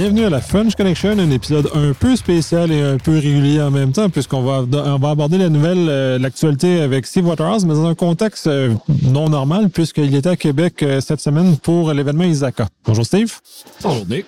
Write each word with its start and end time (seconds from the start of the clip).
Bienvenue 0.00 0.26
à 0.26 0.30
la 0.30 0.40
French 0.40 0.76
Connection, 0.76 1.18
un 1.18 1.30
épisode 1.32 1.68
un 1.74 1.92
peu 1.92 2.14
spécial 2.14 2.70
et 2.70 2.80
un 2.80 2.98
peu 2.98 3.14
régulier 3.14 3.60
en 3.60 3.72
même 3.72 3.90
temps, 3.90 4.08
puisqu'on 4.08 4.42
va, 4.42 4.60
on 4.60 4.96
va 4.96 5.10
aborder 5.10 5.38
la 5.38 5.48
nouvelle, 5.48 5.88
euh, 5.88 6.20
l'actualité 6.20 6.80
avec 6.82 7.04
Steve 7.04 7.26
Waterhouse, 7.26 7.64
mais 7.64 7.74
dans 7.74 7.86
un 7.86 7.96
contexte 7.96 8.46
euh, 8.46 8.72
non 9.02 9.28
normal, 9.28 9.70
puisqu'il 9.70 10.14
était 10.14 10.28
à 10.28 10.36
Québec 10.36 10.84
euh, 10.84 11.00
cette 11.00 11.18
semaine 11.20 11.56
pour 11.56 11.92
l'événement 11.92 12.22
Isaka. 12.22 12.68
Bonjour 12.84 13.04
Steve. 13.04 13.40
Bonjour 13.82 14.06
Nick. 14.08 14.26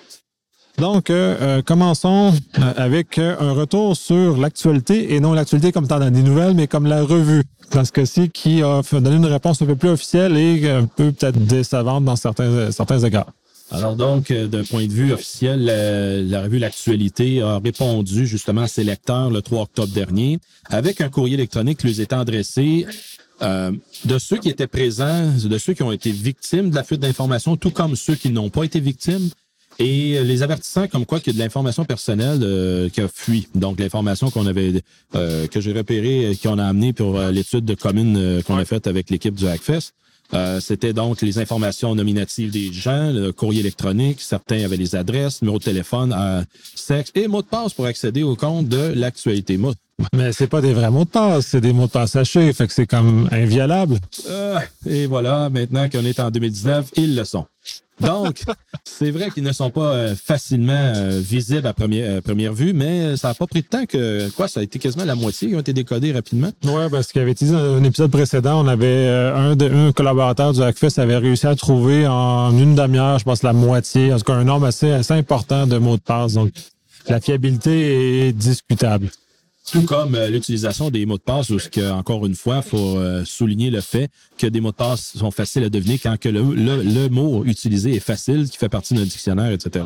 Donc, 0.77 1.09
commençons 1.65 2.33
avec 2.75 3.17
un 3.17 3.51
retour 3.53 3.95
sur 3.95 4.37
l'actualité, 4.37 5.13
et 5.13 5.21
non 5.21 5.31
l'actualité 5.31 5.71
comme 5.71 5.87
tant 5.87 5.99
dans 5.99 6.11
des 6.11 6.23
nouvelles, 6.23 6.53
mais 6.53 6.67
comme 6.67 6.85
la 6.85 7.01
revue, 7.03 7.43
dans 7.71 7.85
ce 7.85 7.93
cas-ci, 7.93 8.29
qui 8.29 8.61
a 8.61 8.81
donné 8.91 9.15
une 9.15 9.25
réponse 9.25 9.61
un 9.61 9.67
peu 9.67 9.75
plus 9.75 9.89
officielle 9.89 10.35
et 10.35 10.69
un 10.69 10.85
peu 10.85 11.13
peut-être 11.13 11.37
décevante 11.37 12.03
dans 12.03 12.17
certains, 12.17 12.71
certains 12.71 12.99
égards. 12.99 13.31
Alors 13.71 13.95
donc, 13.95 14.31
euh, 14.31 14.47
d'un 14.47 14.63
point 14.63 14.85
de 14.85 14.91
vue 14.91 15.13
officiel, 15.13 15.65
la, 16.29 16.41
revue 16.43 16.59
L'Actualité 16.59 17.41
a 17.41 17.59
répondu 17.59 18.27
justement 18.27 18.61
à 18.61 18.67
ses 18.67 18.83
lecteurs 18.83 19.29
le 19.29 19.41
3 19.41 19.63
octobre 19.63 19.93
dernier 19.93 20.39
avec 20.65 20.99
un 20.99 21.09
courrier 21.09 21.35
électronique 21.35 21.79
qui 21.79 21.87
lui 21.87 22.01
était 22.01 22.13
adressé 22.13 22.85
euh, 23.41 23.71
de 24.05 24.19
ceux 24.19 24.37
qui 24.37 24.49
étaient 24.49 24.67
présents, 24.67 25.31
de 25.43 25.57
ceux 25.57 25.73
qui 25.73 25.83
ont 25.83 25.91
été 25.93 26.11
victimes 26.11 26.69
de 26.69 26.75
la 26.75 26.83
fuite 26.83 26.99
d'informations, 26.99 27.55
tout 27.55 27.71
comme 27.71 27.95
ceux 27.95 28.15
qui 28.15 28.29
n'ont 28.29 28.49
pas 28.49 28.63
été 28.63 28.81
victimes, 28.81 29.29
et 29.79 30.21
les 30.21 30.43
avertissant 30.43 30.87
comme 30.89 31.05
quoi 31.05 31.21
qu'il 31.21 31.33
y 31.33 31.35
a 31.37 31.39
de 31.39 31.43
l'information 31.43 31.85
personnelle 31.85 32.41
euh, 32.43 32.89
qui 32.89 32.99
a 32.99 33.07
fui. 33.07 33.47
Donc 33.55 33.79
l'information 33.79 34.29
qu'on 34.29 34.45
avait 34.45 34.83
que 35.13 35.61
j'ai 35.61 35.71
repérée, 35.71 36.37
qu'on 36.43 36.59
a 36.59 36.65
amenée 36.65 36.91
pour 36.91 37.19
l'étude 37.19 37.63
de 37.63 37.73
commune 37.73 38.43
qu'on 38.45 38.57
a 38.57 38.65
faite 38.65 38.85
avec 38.85 39.09
l'équipe 39.09 39.33
du 39.33 39.47
Hackfest. 39.47 39.93
Euh, 40.33 40.59
c'était 40.59 40.93
donc 40.93 41.21
les 41.21 41.39
informations 41.39 41.93
nominatives 41.95 42.51
des 42.51 42.71
gens, 42.71 43.11
le 43.11 43.31
courrier 43.31 43.59
électronique, 43.59 44.21
certains 44.21 44.63
avaient 44.63 44.77
les 44.77 44.95
adresses, 44.95 45.41
numéro 45.41 45.59
de 45.59 45.63
téléphone, 45.63 46.15
euh, 46.17 46.43
sexe 46.75 47.11
et 47.15 47.27
mot 47.27 47.41
de 47.41 47.47
passe 47.47 47.73
pour 47.73 47.85
accéder 47.85 48.23
au 48.23 48.35
compte 48.35 48.67
de 48.67 48.93
l'actualité. 48.95 49.57
Mais 50.13 50.31
c'est 50.31 50.47
pas 50.47 50.61
des 50.61 50.73
vrais 50.73 50.91
mots 50.91 51.05
de 51.05 51.09
passe, 51.09 51.47
c'est 51.47 51.61
des 51.61 51.73
mots 51.73 51.87
de 51.87 51.91
passe 51.91 52.15
hachés, 52.15 52.51
fait 52.53 52.67
que 52.67 52.73
c'est 52.73 52.87
comme 52.87 53.27
inviolable. 53.31 53.97
Euh, 54.29 54.59
et 54.85 55.05
voilà, 55.07 55.49
maintenant 55.49 55.89
qu'on 55.89 56.05
est 56.05 56.19
en 56.19 56.31
2019, 56.31 56.91
ils 56.95 57.15
le 57.15 57.23
sont. 57.23 57.45
Donc, 58.01 58.41
c'est 58.83 59.11
vrai 59.11 59.29
qu'ils 59.29 59.43
ne 59.43 59.51
sont 59.51 59.69
pas 59.69 59.93
euh, 59.93 60.15
facilement 60.15 60.73
euh, 60.73 61.19
visibles 61.21 61.67
à 61.67 61.73
première, 61.73 62.09
euh, 62.09 62.21
première 62.21 62.53
vue, 62.53 62.73
mais 62.73 63.15
ça 63.15 63.29
n'a 63.29 63.33
pas 63.33 63.47
pris 63.47 63.61
de 63.61 63.67
temps 63.67 63.85
que, 63.85 64.29
quoi, 64.31 64.47
ça 64.47 64.59
a 64.59 64.63
été 64.63 64.79
quasiment 64.79 65.05
la 65.05 65.15
moitié 65.15 65.49
qui 65.49 65.55
ont 65.55 65.59
été 65.59 65.73
décodés 65.73 66.11
rapidement. 66.11 66.51
Oui, 66.63 66.83
parce 66.89 67.11
qu'il 67.11 67.21
avait 67.21 67.31
été 67.31 67.45
dit 67.45 67.51
dans 67.51 67.75
un 67.75 67.83
épisode 67.83 68.11
précédent, 68.11 68.63
on 68.63 68.67
avait 68.67 69.07
un, 69.07 69.55
de, 69.55 69.69
un 69.69 69.91
collaborateur 69.91 70.53
du 70.53 70.61
Hackfest 70.61 70.99
avait 70.99 71.17
réussi 71.17 71.47
à 71.47 71.55
trouver 71.55 72.07
en 72.07 72.57
une 72.57 72.75
demi-heure, 72.75 73.19
je 73.19 73.23
pense, 73.23 73.43
la 73.43 73.53
moitié, 73.53 74.13
en 74.13 74.17
tout 74.17 74.25
cas 74.25 74.33
un 74.33 74.43
nombre 74.43 74.65
assez, 74.65 74.91
assez 74.91 75.13
important 75.13 75.67
de 75.67 75.77
mots 75.77 75.97
de 75.97 76.01
passe. 76.01 76.33
Donc, 76.33 76.51
la 77.07 77.19
fiabilité 77.19 78.27
est 78.27 78.33
discutable. 78.33 79.09
Tout 79.71 79.83
comme 79.83 80.15
euh, 80.15 80.27
l'utilisation 80.27 80.89
des 80.89 81.05
mots 81.05 81.17
de 81.17 81.23
passe, 81.23 81.49
où, 81.49 81.57
que, 81.71 81.91
encore 81.91 82.25
une 82.25 82.35
fois, 82.35 82.61
il 82.65 82.69
faut 82.69 82.97
euh, 82.97 83.23
souligner 83.23 83.69
le 83.69 83.79
fait 83.79 84.09
que 84.37 84.45
des 84.47 84.59
mots 84.59 84.71
de 84.71 84.75
passe 84.75 85.17
sont 85.17 85.31
faciles 85.31 85.63
à 85.63 85.69
deviner 85.69 85.97
quand 85.97 86.17
que 86.19 86.27
le, 86.27 86.41
le, 86.41 87.07
mot 87.07 87.45
utilisé 87.45 87.95
est 87.95 88.01
facile, 88.01 88.49
qui 88.49 88.57
fait 88.57 88.67
partie 88.67 88.95
d'un 88.95 89.03
dictionnaire, 89.03 89.51
etc. 89.51 89.85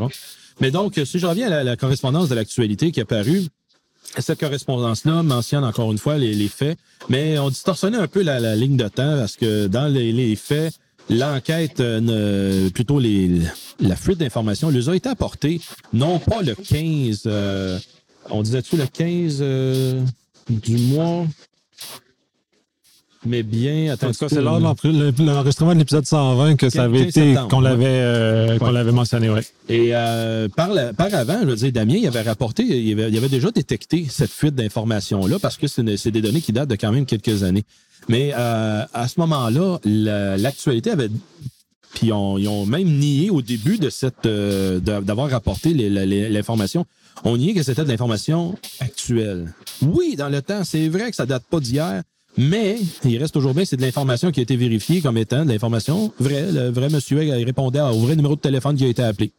Mais 0.59 0.71
donc, 0.71 0.99
si 1.05 1.19
je 1.19 1.27
reviens 1.27 1.51
à 1.51 1.63
la, 1.63 1.75
correspondance 1.75 2.29
de 2.29 2.35
l'actualité 2.35 2.91
qui 2.91 2.99
est 2.99 3.03
apparue, 3.03 3.43
cette 4.17 4.39
correspondance-là 4.39 5.21
mentionne 5.21 5.63
encore 5.63 5.91
une 5.91 5.99
fois 5.99 6.17
les, 6.17 6.33
les, 6.33 6.47
faits, 6.47 6.79
mais 7.09 7.37
on 7.37 7.49
distorsionnait 7.49 7.97
un 7.97 8.07
peu 8.07 8.23
la, 8.23 8.55
ligne 8.55 8.77
de 8.77 8.87
temps 8.87 9.17
parce 9.17 9.35
que 9.35 9.67
dans 9.67 9.87
les, 9.87 10.11
les 10.11 10.35
faits, 10.35 10.73
l'enquête, 11.11 11.79
euh, 11.79 12.69
plutôt 12.71 12.99
les, 12.99 13.29
la 13.79 13.95
fuite 13.95 14.17
d'informations, 14.17 14.69
les 14.69 14.89
a 14.89 14.95
été 14.95 15.09
apportée 15.09 15.61
non 15.93 16.17
pas 16.17 16.41
le 16.41 16.55
15 16.55 17.27
on 18.29 18.41
disait-tu 18.41 18.77
le 18.77 18.85
15 18.87 19.39
euh, 19.41 20.01
du 20.49 20.77
mois? 20.77 21.25
Mais 23.27 23.41
bien, 23.41 23.91
attends. 23.91 24.11
c'est 24.13 24.39
lors 24.39 24.59
de 24.59 25.23
l'enregistrement 25.25 25.73
de 25.73 25.79
l'épisode 25.79 26.05
120 26.05 26.57
que 26.57 26.69
ça 26.69 26.83
avait 26.83 27.01
été, 27.01 27.35
qu'on 27.49 27.59
l'avait, 27.59 27.85
euh, 27.87 28.59
qu'on 28.59 28.69
l'avait 28.69 28.91
mentionné, 28.91 29.31
ouais. 29.31 29.41
Et 29.67 29.95
euh, 29.95 30.47
par, 30.47 30.69
par 30.95 31.11
avant, 31.11 31.39
je 31.41 31.47
veux 31.47 31.55
dire, 31.55 31.71
Damien, 31.71 31.95
il 31.95 32.07
avait 32.07 32.21
rapporté, 32.21 32.61
il 32.61 32.93
avait, 32.93 33.09
il 33.09 33.17
avait 33.17 33.29
déjà 33.29 33.49
détecté 33.49 34.05
cette 34.07 34.29
fuite 34.29 34.53
d'informations-là 34.53 35.39
parce 35.39 35.57
que 35.57 35.65
c'est 35.65 36.11
des 36.11 36.21
données 36.21 36.41
qui 36.41 36.53
datent 36.53 36.69
de 36.69 36.75
quand 36.75 36.91
même 36.91 37.07
quelques 37.07 37.41
années. 37.41 37.63
Mais 38.09 38.31
à 38.33 39.07
ce 39.07 39.19
moment-là, 39.21 39.79
l'actualité 40.37 40.91
avait 40.91 41.09
puis 41.93 42.07
ils 42.07 42.13
ont 42.13 42.65
même 42.65 42.87
nié 42.87 43.29
au 43.29 43.41
début 43.41 43.77
de 43.77 43.89
cette 43.89 44.27
d'avoir 44.27 45.29
rapporté 45.29 45.73
l'information 45.73 46.85
on 47.23 47.39
est 47.39 47.53
que 47.53 47.63
c'était 47.63 47.83
de 47.83 47.89
l'information 47.89 48.55
actuelle. 48.79 49.53
Oui, 49.81 50.15
dans 50.15 50.29
le 50.29 50.41
temps, 50.41 50.63
c'est 50.63 50.89
vrai 50.89 51.09
que 51.09 51.15
ça 51.15 51.25
date 51.25 51.43
pas 51.49 51.59
d'hier, 51.59 52.03
mais 52.37 52.77
il 53.03 53.17
reste 53.17 53.33
toujours 53.33 53.53
bien, 53.53 53.63
c'est 53.65 53.77
de 53.77 53.81
l'information 53.81 54.31
qui 54.31 54.41
a 54.41 54.43
été 54.43 54.55
vérifiée 54.55 55.01
comme 55.01 55.17
étant 55.17 55.45
de 55.45 55.49
l'information 55.49 56.11
vraie. 56.19 56.51
Le 56.51 56.69
vrai 56.69 56.89
monsieur 56.89 57.19
répondait 57.19 57.81
au 57.81 57.99
vrai 57.99 58.15
numéro 58.15 58.35
de 58.35 58.41
téléphone 58.41 58.75
qui 58.75 58.83
a 58.85 58.87
été 58.87 59.03
appelé. 59.03 59.31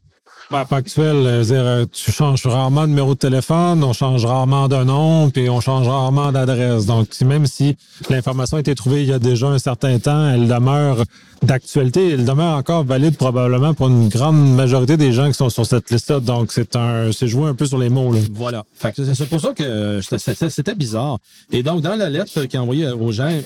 Ben, 0.49 0.65
pas 0.65 0.77
actuel, 0.77 1.17
euh, 1.17 1.45
euh, 1.51 1.87
tu 1.91 2.13
changes 2.13 2.47
rarement 2.47 2.83
de 2.83 2.89
numéro 2.89 3.15
de 3.15 3.19
téléphone, 3.19 3.83
on 3.83 3.93
change 3.93 4.25
rarement 4.25 4.69
de 4.69 4.77
nom, 4.85 5.29
puis 5.29 5.51
on 5.51 5.61
change 5.61 5.89
rarement 5.89 6.31
d'adresse. 6.31 6.87
Donc, 6.87 7.09
même 7.23 7.47
si 7.47 7.77
l'information 8.09 8.57
a 8.57 8.61
été 8.61 8.77
trouvée 8.77 9.03
il 9.03 9.09
y 9.09 9.13
a 9.13 9.19
déjà 9.19 9.49
un 9.49 9.59
certain 9.59 9.99
temps, 9.99 10.29
elle 10.29 10.47
demeure 10.47 11.03
d'actualité, 11.43 12.11
elle 12.11 12.25
demeure 12.25 12.57
encore 12.57 12.85
valide 12.85 13.17
probablement 13.17 13.75
pour 13.75 13.89
une 13.89 14.09
grande 14.09 14.55
majorité 14.55 14.97
des 14.97 15.13
gens 15.13 15.27
qui 15.27 15.35
sont 15.35 15.51
sur 15.51 15.67
cette 15.67 15.91
liste-là. 15.91 16.21
Donc, 16.21 16.53
c'est 16.53 16.77
un, 16.77 17.11
c'est 17.11 17.27
jouer 17.27 17.49
un 17.49 17.55
peu 17.55 17.67
sur 17.67 17.79
les 17.79 17.89
mots. 17.89 18.13
Là. 18.13 18.21
Voilà. 18.31 18.65
c'est 18.81 19.29
pour 19.29 19.41
ça 19.41 19.53
que 19.53 20.01
c'était 20.49 20.77
bizarre. 20.77 21.19
Et 21.51 21.65
donc, 21.65 21.81
dans 21.81 21.97
la 21.97 22.09
lettre 22.09 22.45
qu'il 22.45 22.59
a 22.59 22.63
envoyée 22.63 22.89
aux 22.89 23.11
gens, 23.11 23.37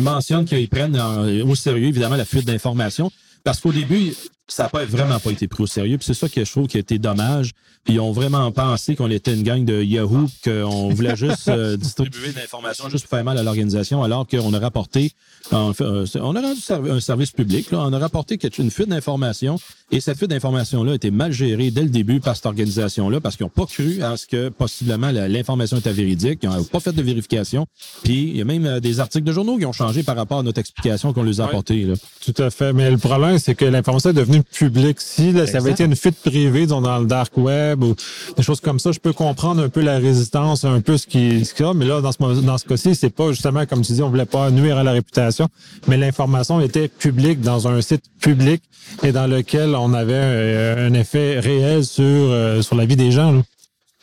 mentionne 0.00 0.46
qu'ils 0.46 0.70
prennent 0.70 0.98
au 1.46 1.54
sérieux, 1.54 1.88
évidemment, 1.88 2.16
la 2.16 2.24
fuite 2.24 2.46
d'informations. 2.46 3.10
Parce 3.44 3.60
qu'au 3.60 3.72
début, 3.72 4.14
ça 4.48 4.64
n'a 4.64 4.68
pas 4.70 4.84
vraiment 4.84 5.20
pas 5.20 5.30
été 5.30 5.46
pris 5.46 5.62
au 5.62 5.66
sérieux. 5.66 5.98
c'est 6.00 6.14
ça 6.14 6.28
que 6.28 6.44
je 6.44 6.50
trouve 6.50 6.66
qui 6.66 6.78
a 6.78 6.80
été 6.80 6.98
dommage. 6.98 7.52
Ils 7.86 8.00
ont 8.00 8.12
vraiment 8.12 8.50
pensé 8.50 8.96
qu'on 8.96 9.10
était 9.10 9.34
une 9.34 9.42
gang 9.42 9.64
de 9.64 9.82
Yahoo, 9.82 10.26
qu'on 10.44 10.88
voulait 10.88 11.16
juste 11.16 11.48
euh, 11.48 11.76
distribuer 11.78 12.32
de 12.32 12.36
l'information 12.36 12.88
juste 12.88 13.06
pour 13.06 13.16
faire 13.16 13.24
mal 13.24 13.38
à 13.38 13.42
l'organisation, 13.42 14.02
alors 14.02 14.26
qu'on 14.26 14.52
a 14.52 14.58
rapporté, 14.58 15.12
on, 15.52 15.72
euh, 15.80 16.06
on 16.16 16.36
a 16.36 16.40
rendu 16.40 16.60
un 16.90 17.00
service 17.00 17.30
public, 17.30 17.70
là, 17.70 17.80
on 17.80 17.92
a 17.92 17.98
rapporté 17.98 18.38
une 18.58 18.70
fuite 18.70 18.88
d'informations 18.88 19.58
et 19.90 20.00
cette 20.00 20.18
fuite 20.18 20.30
d'informations-là 20.30 20.92
a 20.92 20.94
été 20.94 21.10
mal 21.10 21.32
gérée 21.32 21.70
dès 21.70 21.82
le 21.82 21.88
début 21.88 22.20
par 22.20 22.36
cette 22.36 22.46
organisation-là 22.46 23.20
parce 23.20 23.36
qu'ils 23.36 23.44
n'ont 23.44 23.50
pas 23.50 23.66
cru 23.66 24.02
à 24.02 24.16
ce 24.16 24.26
que 24.26 24.48
possiblement 24.50 25.10
l'information 25.10 25.78
était 25.78 25.92
véridique, 25.92 26.40
ils 26.42 26.48
n'ont 26.48 26.64
pas 26.64 26.80
fait 26.80 26.92
de 26.92 27.02
vérification. 27.02 27.66
Puis 28.02 28.28
il 28.30 28.36
y 28.36 28.40
a 28.42 28.44
même 28.44 28.66
euh, 28.66 28.80
des 28.80 29.00
articles 29.00 29.24
de 29.24 29.32
journaux 29.32 29.56
qui 29.56 29.66
ont 29.66 29.72
changé 29.72 30.02
par 30.02 30.16
rapport 30.16 30.40
à 30.40 30.42
notre 30.42 30.58
explication 30.58 31.12
qu'on 31.12 31.22
les 31.22 31.40
a 31.40 31.46
apportée. 31.46 31.84
Là. 31.84 31.94
Tout 32.24 32.42
à 32.42 32.50
fait. 32.50 32.72
Mais 32.72 32.90
le 32.90 32.98
problème, 32.98 33.38
c'est 33.38 33.54
que 33.54 33.64
l'information 33.64 34.10
est 34.10 34.14
devenue 34.14 34.37
publique. 34.42 35.00
Si 35.00 35.32
ça 35.46 35.58
avait 35.58 35.72
été 35.72 35.84
une 35.84 35.96
fuite 35.96 36.20
privée 36.22 36.66
dans 36.66 36.80
le 36.98 37.06
dark 37.06 37.36
web 37.36 37.82
ou 37.82 37.94
des 38.36 38.42
choses 38.42 38.60
comme 38.60 38.78
ça, 38.78 38.92
je 38.92 38.98
peux 38.98 39.12
comprendre 39.12 39.62
un 39.62 39.68
peu 39.68 39.80
la 39.80 39.98
résistance, 39.98 40.64
un 40.64 40.80
peu 40.80 40.96
ce 40.96 41.06
qui 41.06 41.44
ce 41.44 41.54
qu'il 41.54 41.66
y 41.66 41.68
a. 41.68 41.74
Mais 41.74 41.84
là, 41.84 42.00
dans 42.00 42.12
ce, 42.12 42.40
dans 42.40 42.58
ce 42.58 42.64
cas-ci, 42.64 42.94
c'est 42.94 43.10
pas 43.10 43.30
justement 43.30 43.66
comme 43.66 43.82
tu 43.82 43.92
dis, 43.92 44.02
on 44.02 44.10
voulait 44.10 44.24
pas 44.24 44.50
nuire 44.50 44.78
à 44.78 44.82
la 44.82 44.92
réputation, 44.92 45.48
mais 45.86 45.96
l'information 45.96 46.60
était 46.60 46.88
publique 46.88 47.40
dans 47.40 47.68
un 47.68 47.80
site 47.80 48.04
public 48.20 48.62
et 49.02 49.12
dans 49.12 49.26
lequel 49.26 49.74
on 49.74 49.92
avait 49.92 50.12
euh, 50.14 50.88
un 50.88 50.94
effet 50.94 51.38
réel 51.40 51.84
sur, 51.84 52.04
euh, 52.04 52.62
sur 52.62 52.76
la 52.76 52.86
vie 52.86 52.96
des 52.96 53.12
gens. 53.12 53.42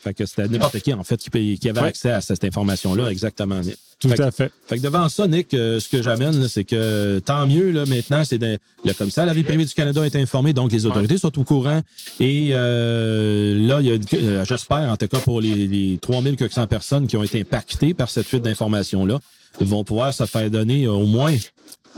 Fait 0.06 0.14
que 0.14 0.24
c'était 0.24 0.46
n'importe 0.46 0.78
qui, 0.78 0.94
en 0.94 1.02
fait, 1.02 1.16
qui, 1.16 1.58
qui 1.58 1.68
avait 1.68 1.80
accès 1.80 2.12
à 2.12 2.20
cette 2.20 2.44
information-là, 2.44 3.10
exactement. 3.10 3.60
Tout 3.98 4.08
à 4.16 4.30
fait. 4.30 4.52
Fait 4.68 4.76
que 4.76 4.82
devant 4.82 5.08
ça, 5.08 5.26
Nick, 5.26 5.52
euh, 5.52 5.80
ce 5.80 5.88
que 5.88 6.00
j'amène, 6.00 6.46
c'est 6.46 6.62
que 6.62 7.18
tant 7.18 7.44
mieux, 7.48 7.72
là, 7.72 7.86
maintenant, 7.86 8.22
c'est 8.24 8.38
le 8.40 8.92
commissaire 8.92 9.24
à 9.24 9.26
la 9.26 9.32
vie 9.32 9.42
privée 9.42 9.64
du 9.64 9.74
Canada 9.74 10.06
est 10.06 10.14
informé, 10.14 10.52
donc 10.52 10.70
les 10.70 10.86
autorités 10.86 11.18
sont 11.18 11.36
au 11.36 11.42
courant. 11.42 11.80
Et 12.20 12.50
là, 12.50 13.80
il 13.80 13.86
y 13.86 13.90
a, 13.90 14.44
j'espère, 14.44 14.92
en 14.92 14.96
tout 14.96 15.08
cas 15.08 15.18
pour 15.18 15.40
les, 15.40 15.66
les 15.66 15.98
3400 15.98 16.68
personnes 16.68 17.08
qui 17.08 17.16
ont 17.16 17.24
été 17.24 17.40
impactées 17.40 17.92
par 17.92 18.08
cette 18.08 18.28
fuite 18.28 18.42
d'informations-là, 18.42 19.18
vont 19.60 19.82
pouvoir 19.82 20.14
se 20.14 20.24
faire 20.26 20.50
donner 20.50 20.86
au 20.86 21.06
moins 21.06 21.34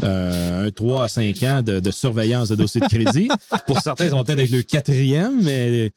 euh, 0.03 0.67
un 0.67 0.71
3 0.71 1.05
à 1.05 1.09
5 1.09 1.43
ans 1.43 1.63
de, 1.63 1.91
surveillance 1.91 2.49
de 2.49 2.57
dossier 2.57 2.81
de 2.81 2.87
crédit. 2.87 3.29
Pour 3.67 3.81
certains, 3.81 4.07
ils 4.07 4.11
vont 4.11 4.25
peut-être 4.25 4.39
avec 4.39 4.51
le 4.51 4.63
quatrième, 4.63 5.43
mais... 5.43 5.93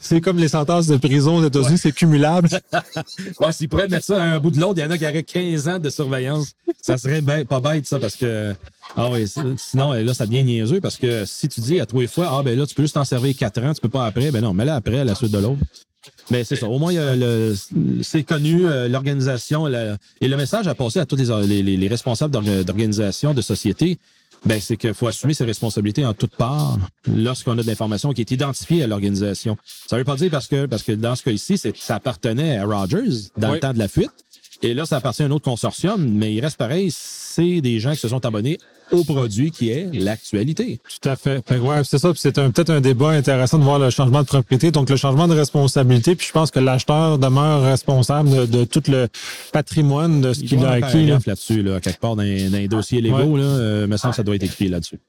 C'est 0.00 0.20
comme 0.20 0.38
les 0.38 0.48
sentences 0.48 0.86
de 0.86 0.96
prison 0.96 1.38
aux 1.38 1.44
États-Unis, 1.44 1.78
c'est 1.78 1.92
cumulable. 1.92 2.48
ouais, 3.40 3.52
s'ils 3.52 3.68
pourraient 3.68 3.88
mettre 3.88 4.06
ça 4.06 4.22
à 4.22 4.26
un 4.26 4.38
bout 4.38 4.50
de 4.50 4.60
l'autre, 4.60 4.78
il 4.78 4.82
y 4.82 4.84
en 4.84 4.90
a 4.90 4.98
qui 4.98 5.04
auraient 5.04 5.22
15 5.22 5.68
ans 5.68 5.78
de 5.78 5.90
surveillance. 5.90 6.52
Ça 6.80 6.96
serait 6.96 7.22
pas 7.44 7.60
bête, 7.60 7.86
ça, 7.86 7.98
parce 7.98 8.16
que... 8.16 8.54
Ah 8.96 9.08
oui, 9.10 9.26
sinon, 9.56 9.92
là, 9.92 10.14
ça 10.14 10.26
devient 10.26 10.44
niaiseux, 10.44 10.80
parce 10.80 10.96
que 10.96 11.24
si 11.24 11.48
tu 11.48 11.60
dis 11.60 11.80
à 11.80 11.86
trois 11.86 12.06
fois, 12.06 12.28
ah 12.30 12.42
ben 12.42 12.58
là, 12.58 12.66
tu 12.66 12.74
peux 12.74 12.82
juste 12.82 12.94
t'en 12.94 13.04
servir 13.04 13.34
4 13.36 13.62
ans, 13.64 13.74
tu 13.74 13.80
peux 13.80 13.88
pas 13.88 14.06
après, 14.06 14.30
ben 14.30 14.42
non, 14.42 14.52
mais 14.52 14.64
là 14.64 14.76
après, 14.76 14.98
à 14.98 15.04
la 15.04 15.14
suite 15.14 15.32
de 15.32 15.38
l'autre. 15.38 15.60
Mais 16.30 16.44
c'est 16.44 16.56
ça. 16.56 16.68
Au 16.68 16.78
moins, 16.78 16.92
c'est 18.02 18.22
connu, 18.22 18.66
euh, 18.66 18.88
l'organisation. 18.88 19.68
Et 19.68 20.28
le 20.28 20.36
message 20.36 20.66
a 20.68 20.74
passé 20.74 21.00
à 21.00 21.06
tous 21.06 21.16
les, 21.16 21.62
les, 21.62 21.88
responsables 21.88 22.32
d'organisation, 22.64 23.34
de 23.34 23.42
société. 23.42 23.98
ben, 24.44 24.60
c'est 24.60 24.76
qu'il 24.76 24.94
faut 24.94 25.06
assumer 25.06 25.34
ses 25.34 25.44
responsabilités 25.44 26.04
en 26.04 26.14
toute 26.14 26.34
part 26.36 26.78
lorsqu'on 27.06 27.58
a 27.58 27.62
de 27.62 27.66
l'information 27.66 28.12
qui 28.12 28.20
est 28.22 28.30
identifiée 28.30 28.82
à 28.82 28.86
l'organisation. 28.86 29.56
Ça 29.86 29.96
veut 29.96 30.04
pas 30.04 30.16
dire 30.16 30.30
parce 30.30 30.48
que, 30.48 30.66
parce 30.66 30.82
que 30.82 30.92
dans 30.92 31.14
ce 31.14 31.22
cas 31.22 31.30
ici, 31.30 31.58
c'est, 31.58 31.76
ça 31.76 31.96
appartenait 31.96 32.58
à 32.58 32.64
Rogers 32.64 33.30
dans 33.36 33.52
le 33.52 33.60
temps 33.60 33.72
de 33.72 33.78
la 33.78 33.88
fuite. 33.88 34.10
Et 34.62 34.74
là, 34.74 34.86
ça 34.86 34.96
appartient 34.96 35.22
à 35.22 35.26
un 35.26 35.30
autre 35.32 35.44
consortium, 35.44 36.08
mais 36.08 36.32
il 36.32 36.40
reste 36.40 36.56
pareil, 36.56 36.90
c'est 36.92 37.60
des 37.60 37.80
gens 37.80 37.92
qui 37.92 37.98
se 37.98 38.08
sont 38.08 38.24
abonnés 38.24 38.58
au 38.92 39.02
produit 39.04 39.50
qui 39.50 39.70
est 39.70 39.88
l'actualité. 39.92 40.78
Tout 41.00 41.08
à 41.08 41.16
fait. 41.16 41.42
ouais, 41.50 41.82
c'est 41.82 41.98
ça. 41.98 42.12
C'est 42.14 42.32
peut-être 42.32 42.70
un 42.70 42.80
débat 42.80 43.10
intéressant 43.10 43.58
de 43.58 43.64
voir 43.64 43.78
le 43.78 43.90
changement 43.90 44.20
de 44.20 44.26
propriété, 44.26 44.70
donc 44.70 44.90
le 44.90 44.96
changement 44.96 45.26
de 45.26 45.34
responsabilité. 45.34 46.14
Puis 46.14 46.28
je 46.28 46.32
pense 46.32 46.50
que 46.50 46.60
l'acheteur 46.60 47.18
demeure 47.18 47.62
responsable 47.62 48.48
de, 48.48 48.64
tout 48.64 48.82
le 48.88 49.08
patrimoine 49.52 50.20
de 50.20 50.32
ce 50.32 50.40
qu'il 50.40 50.64
a 50.64 50.72
acquis. 50.72 51.06
Là. 51.06 51.18
là-dessus, 51.26 51.62
là, 51.62 51.80
quelque 51.80 52.00
part 52.00 52.16
dans, 52.16 52.22
les 52.22 52.68
dossiers 52.68 53.00
légaux, 53.00 53.36
là, 53.36 53.44
euh, 53.44 53.86
me 53.86 53.96
semble 53.96 54.12
que 54.12 54.16
ça 54.16 54.22
doit 54.22 54.36
être 54.36 54.44
écrit 54.44 54.68
là-dessus. 54.68 55.00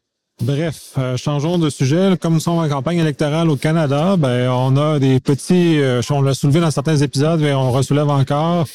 Bref, 0.42 0.94
euh, 0.98 1.16
changeons 1.16 1.60
de 1.60 1.70
sujet. 1.70 2.18
Comme 2.20 2.34
nous 2.34 2.40
sommes 2.40 2.58
en 2.58 2.68
campagne 2.68 2.98
électorale 2.98 3.50
au 3.50 3.56
Canada, 3.56 4.16
ben 4.18 4.50
on 4.50 4.76
a 4.78 4.98
des 4.98 5.20
petits, 5.20 5.80
euh, 5.80 6.02
on 6.10 6.22
l'a 6.22 6.34
soulevé 6.34 6.60
dans 6.60 6.72
certains 6.72 6.98
épisodes, 6.98 7.40
mais 7.40 7.54
on 7.54 7.72
resoulève 7.72 8.10
encore 8.10 8.66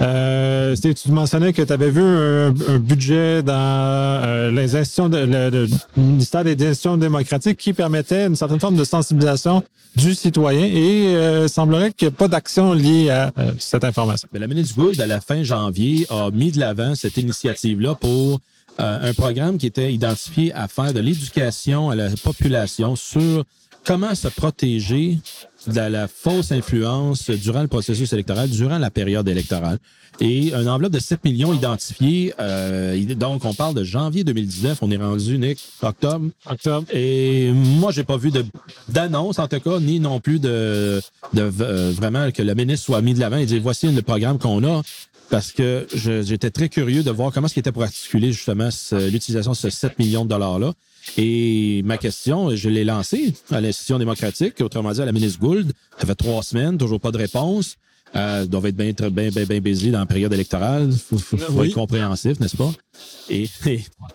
euh, 0.00 0.74
tu 0.76 1.10
mentionnais 1.12 1.52
que 1.52 1.62
tu 1.62 1.72
avais 1.72 1.90
vu 1.90 2.02
un, 2.02 2.78
budget 2.78 3.42
dans 3.42 3.54
euh, 3.54 4.50
les 4.50 4.74
institutions 4.74 5.08
de, 5.08 5.18
le, 5.18 5.68
ministère 5.96 6.44
des 6.44 6.52
institutions 6.52 6.96
démocratiques 6.96 7.58
qui 7.58 7.72
permettait 7.72 8.26
une 8.26 8.36
certaine 8.36 8.60
forme 8.60 8.76
de 8.76 8.84
sensibilisation 8.84 9.62
du 9.96 10.14
citoyen 10.14 10.64
et 10.64 11.14
euh, 11.14 11.46
semblerait 11.46 11.92
qu'il 11.92 12.08
n'y 12.08 12.14
ait 12.14 12.16
pas 12.16 12.26
d'action 12.26 12.72
liée 12.72 13.10
à 13.10 13.32
euh, 13.38 13.52
cette 13.58 13.84
information. 13.84 14.28
Mais 14.32 14.40
la 14.40 14.48
ministre 14.48 14.74
Gould, 14.74 15.00
à 15.00 15.06
la 15.06 15.20
fin 15.20 15.42
janvier, 15.44 16.06
a 16.10 16.30
mis 16.32 16.50
de 16.50 16.58
l'avant 16.58 16.94
cette 16.96 17.16
initiative-là 17.16 17.94
pour 17.94 18.40
un 18.76 19.14
programme 19.14 19.56
qui 19.56 19.68
était 19.68 19.94
identifié 19.94 20.52
à 20.52 20.66
faire 20.66 20.92
de 20.92 20.98
l'éducation 20.98 21.90
à 21.90 21.94
la 21.94 22.10
population 22.24 22.96
sur 22.96 23.44
comment 23.84 24.14
se 24.14 24.28
protéger 24.28 25.18
de 25.66 25.80
la 25.80 26.08
fausse 26.08 26.52
influence 26.52 27.30
durant 27.30 27.62
le 27.62 27.68
processus 27.68 28.12
électoral, 28.12 28.48
durant 28.48 28.78
la 28.78 28.90
période 28.90 29.28
électorale? 29.28 29.78
Et 30.20 30.54
une 30.54 30.68
enveloppe 30.68 30.92
de 30.92 31.00
7 31.00 31.24
millions 31.24 31.52
identifiés. 31.52 32.32
Euh, 32.38 33.14
donc, 33.16 33.44
on 33.44 33.52
parle 33.52 33.74
de 33.74 33.82
janvier 33.82 34.22
2019. 34.22 34.78
On 34.82 34.90
est 34.92 34.96
rendu, 34.96 35.38
Nick, 35.38 35.58
octobre. 35.82 36.26
Octobre. 36.48 36.86
Et 36.92 37.50
moi, 37.52 37.90
j'ai 37.90 38.04
pas 38.04 38.16
vu 38.16 38.30
d'annonce, 38.88 39.40
en 39.40 39.48
tout 39.48 39.58
cas, 39.58 39.80
ni 39.80 39.98
non 39.98 40.20
plus 40.20 40.38
de, 40.38 41.02
de 41.32 41.50
euh, 41.60 41.92
vraiment 41.96 42.30
que 42.30 42.42
le 42.42 42.54
ministre 42.54 42.86
soit 42.86 43.00
mis 43.00 43.14
de 43.14 43.18
l'avant 43.18 43.38
et 43.38 43.46
dire 43.46 43.60
voici 43.60 43.88
le 43.88 44.02
programme 44.02 44.38
qu'on 44.38 44.62
a 44.64 44.82
parce 45.30 45.50
que 45.50 45.86
j'étais 45.94 46.50
très 46.50 46.68
curieux 46.68 47.02
de 47.02 47.10
voir 47.10 47.32
comment 47.32 47.48
ce 47.48 47.54
qui 47.54 47.60
était 47.60 47.72
pour 47.72 47.82
articuler 47.82 48.30
justement 48.30 48.68
l'utilisation 48.92 49.52
de 49.52 49.56
ce 49.56 49.70
7 49.70 49.98
millions 49.98 50.24
de 50.24 50.30
dollars-là. 50.30 50.74
Et 51.16 51.82
ma 51.84 51.98
question, 51.98 52.54
je 52.54 52.68
l'ai 52.68 52.84
lancée 52.84 53.34
à 53.50 53.60
l'institution 53.60 53.98
démocratique, 53.98 54.60
autrement 54.60 54.92
dit 54.92 55.00
à 55.00 55.04
la 55.04 55.12
ministre 55.12 55.38
Gould. 55.38 55.72
Ça 55.98 56.06
fait 56.06 56.14
trois 56.14 56.42
semaines, 56.42 56.78
toujours 56.78 57.00
pas 57.00 57.12
de 57.12 57.18
réponse. 57.18 57.76
Euh, 58.16 58.46
doivent 58.46 58.66
être 58.66 58.76
bien, 58.76 58.92
bien, 58.92 59.30
bien, 59.30 59.44
bien 59.44 59.60
busy 59.60 59.90
dans 59.90 59.98
la 59.98 60.06
période 60.06 60.32
électorale. 60.32 60.92
Faut, 60.92 61.18
faut, 61.18 61.64
être 61.64 61.74
compréhensif, 61.74 62.38
n'est-ce 62.38 62.56
pas? 62.56 62.72
Et, 63.28 63.48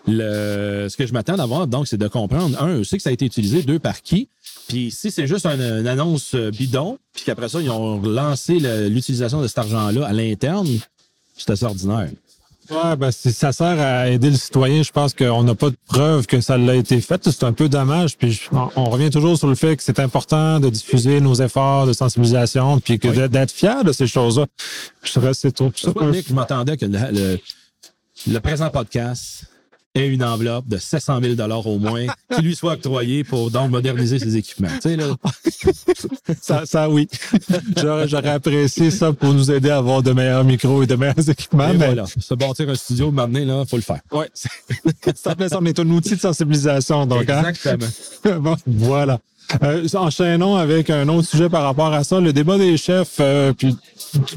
le, 0.06 0.88
ce 0.88 0.96
que 0.96 1.06
je 1.06 1.12
m'attends 1.12 1.36
d'avoir, 1.36 1.66
donc, 1.66 1.86
c'est 1.86 1.98
de 1.98 2.08
comprendre, 2.08 2.62
un, 2.62 2.82
sais 2.82 2.96
que 2.96 3.02
ça 3.02 3.10
a 3.10 3.12
été 3.12 3.26
utilisé, 3.26 3.62
deux, 3.62 3.78
par 3.78 4.00
qui? 4.00 4.28
Puis 4.68 4.90
si 4.90 5.10
c'est 5.10 5.26
juste 5.26 5.44
une 5.44 5.86
annonce 5.86 6.34
bidon, 6.34 6.98
puis 7.12 7.24
qu'après 7.24 7.50
ça, 7.50 7.60
ils 7.60 7.70
ont 7.70 8.00
lancé 8.00 8.58
l'utilisation 8.88 9.42
de 9.42 9.48
cet 9.48 9.58
argent-là 9.58 10.06
à 10.06 10.12
l'interne, 10.14 10.68
c'est 11.36 11.50
assez 11.50 11.64
ordinaire. 11.64 12.08
Ouais, 12.70 12.96
ben, 12.96 13.10
si 13.10 13.32
ça 13.32 13.52
sert 13.52 13.80
à 13.80 14.08
aider 14.08 14.30
le 14.30 14.36
citoyen, 14.36 14.82
je 14.82 14.92
pense 14.92 15.12
qu'on 15.12 15.42
n'a 15.42 15.54
pas 15.54 15.70
de 15.70 15.76
preuve 15.88 16.26
que 16.26 16.40
ça 16.40 16.56
l'a 16.56 16.76
été 16.76 17.00
fait. 17.00 17.20
C'est 17.28 17.44
un 17.44 17.52
peu 17.52 17.68
dommage. 17.68 18.16
Puis 18.16 18.40
on, 18.52 18.84
revient 18.84 19.10
toujours 19.10 19.36
sur 19.36 19.48
le 19.48 19.54
fait 19.54 19.76
que 19.76 19.82
c'est 19.82 19.98
important 19.98 20.60
de 20.60 20.70
diffuser 20.70 21.20
nos 21.20 21.34
efforts 21.34 21.86
de 21.86 21.92
sensibilisation, 21.92 22.78
puis 22.78 22.98
que 22.98 23.26
d'être 23.26 23.50
fier 23.50 23.82
de 23.82 23.92
ces 23.92 24.06
choses-là. 24.06 24.46
Je 25.02 25.10
serais 25.10 25.34
c'est 25.34 25.52
trop. 25.52 25.72
je 25.74 26.32
m'attendais 26.32 26.76
que 26.76 26.86
le, 26.86 27.38
le 28.28 28.40
présent 28.40 28.70
podcast 28.70 29.49
et 29.94 30.06
une 30.06 30.22
enveloppe 30.22 30.68
de 30.68 30.76
700 30.76 31.20
000 31.36 31.50
au 31.50 31.78
moins 31.78 32.06
qui 32.34 32.42
lui 32.42 32.54
soit 32.54 32.74
octroyée 32.74 33.24
pour 33.24 33.50
donc 33.50 33.70
moderniser 33.70 34.18
ses 34.18 34.36
équipements. 34.36 34.68
Tu 34.80 34.90
sais, 34.90 34.96
là. 34.96 35.16
ça, 36.40 36.64
ça, 36.64 36.88
oui. 36.88 37.08
J'aurais 37.76 38.30
apprécié 38.30 38.90
ça 38.90 39.12
pour 39.12 39.34
nous 39.34 39.50
aider 39.50 39.70
à 39.70 39.78
avoir 39.78 40.02
de 40.02 40.12
meilleurs 40.12 40.44
micros 40.44 40.82
et 40.82 40.86
de 40.86 40.94
meilleurs 40.94 41.28
équipements. 41.28 41.68
mais 41.68 41.86
voilà. 41.86 42.06
Se 42.06 42.34
bâtir 42.34 42.68
un 42.68 42.74
studio, 42.74 43.10
maintenant, 43.10 43.58
là, 43.58 43.64
faut 43.66 43.76
le 43.76 43.82
faire. 43.82 44.00
Oui. 44.12 44.26
ça, 45.14 45.34
on 45.58 45.66
est 45.66 45.78
un 45.78 45.90
outil 45.90 46.14
de 46.14 46.20
sensibilisation. 46.20 47.06
Donc, 47.06 47.28
hein. 47.28 47.44
Exactement. 47.48 48.40
bon, 48.40 48.56
voilà. 48.66 49.18
Euh, 49.62 49.86
enchaînons 49.94 50.56
avec 50.56 50.90
un 50.90 51.08
autre 51.08 51.28
sujet 51.28 51.48
par 51.48 51.62
rapport 51.62 51.92
à 51.92 52.04
ça, 52.04 52.20
le 52.20 52.32
débat 52.32 52.58
des 52.58 52.76
chefs, 52.76 53.16
euh, 53.20 53.52
puis 53.52 53.76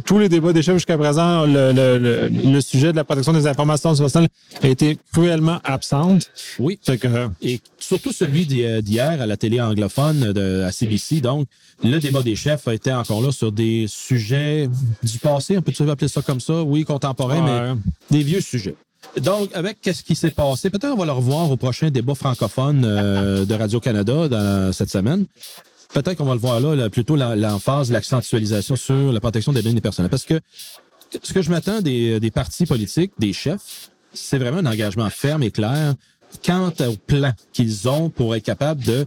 tous 0.05 0.19
les 0.19 0.29
débats 0.29 0.53
des 0.53 0.61
chefs 0.61 0.75
jusqu'à 0.75 0.97
présent, 0.97 1.45
le, 1.45 1.71
le, 1.71 2.29
le, 2.29 2.61
sujet 2.61 2.91
de 2.91 2.97
la 2.97 3.03
protection 3.03 3.33
des 3.33 3.47
informations 3.47 3.95
personnelles 3.95 4.29
a 4.61 4.67
été 4.67 4.97
cruellement 5.11 5.59
absente. 5.63 6.31
Oui. 6.59 6.79
que, 6.85 7.29
Et 7.41 7.61
surtout 7.77 8.11
celui 8.11 8.45
d'hier 8.45 9.21
à 9.21 9.25
la 9.25 9.37
télé 9.37 9.61
anglophone 9.61 10.33
de, 10.33 10.63
à 10.63 10.71
CBC. 10.71 11.21
Donc, 11.21 11.47
le 11.83 11.99
débat 11.99 12.23
des 12.23 12.35
chefs 12.35 12.67
a 12.67 12.73
été 12.73 12.91
encore 12.91 13.21
là 13.21 13.31
sur 13.31 13.51
des 13.51 13.85
sujets 13.87 14.69
du 15.03 15.19
passé, 15.19 15.57
on 15.57 15.61
peut 15.61 15.71
appeler 15.89 16.07
ça 16.07 16.21
comme 16.21 16.39
ça, 16.39 16.63
oui, 16.63 16.85
contemporain, 16.85 17.75
mais 18.09 18.17
des 18.17 18.23
vieux 18.23 18.41
sujets. 18.41 18.75
Donc, 19.21 19.49
avec 19.53 19.79
qu'est-ce 19.81 20.03
qui 20.03 20.15
s'est 20.15 20.31
passé, 20.31 20.69
peut-être 20.69 20.93
on 20.93 20.97
va 20.97 21.05
le 21.05 21.11
revoir 21.11 21.51
au 21.51 21.57
prochain 21.57 21.89
débat 21.89 22.15
francophone 22.15 22.83
euh, 22.85 23.45
de 23.45 23.53
Radio-Canada 23.53 24.71
cette 24.73 24.89
semaine. 24.89 25.25
Peut-être 25.93 26.17
qu'on 26.17 26.25
va 26.25 26.33
le 26.33 26.39
voir 26.39 26.59
là, 26.59 26.89
plutôt 26.89 27.15
l'emphase, 27.15 27.91
l'accentualisation 27.91 28.75
sur 28.75 29.11
la 29.11 29.19
protection 29.19 29.53
des 29.53 29.61
données 29.61 29.81
personnelles. 29.81 30.09
Parce 30.09 30.25
que 30.25 30.39
ce 31.21 31.33
que 31.33 31.43
je 31.43 31.51
m'attends 31.51 31.81
des, 31.81 32.19
des 32.19 32.31
partis 32.31 32.65
politiques, 32.65 33.11
des 33.19 33.33
chefs, 33.33 33.91
c'est 34.13 34.39
vraiment 34.39 34.57
un 34.57 34.65
engagement 34.65 35.09
ferme 35.09 35.43
et 35.43 35.51
clair 35.51 35.93
quant 36.45 36.73
au 36.79 36.95
plan 36.95 37.31
qu'ils 37.51 37.87
ont 37.87 38.09
pour 38.09 38.35
être 38.35 38.43
capables 38.43 38.83
de, 38.83 39.05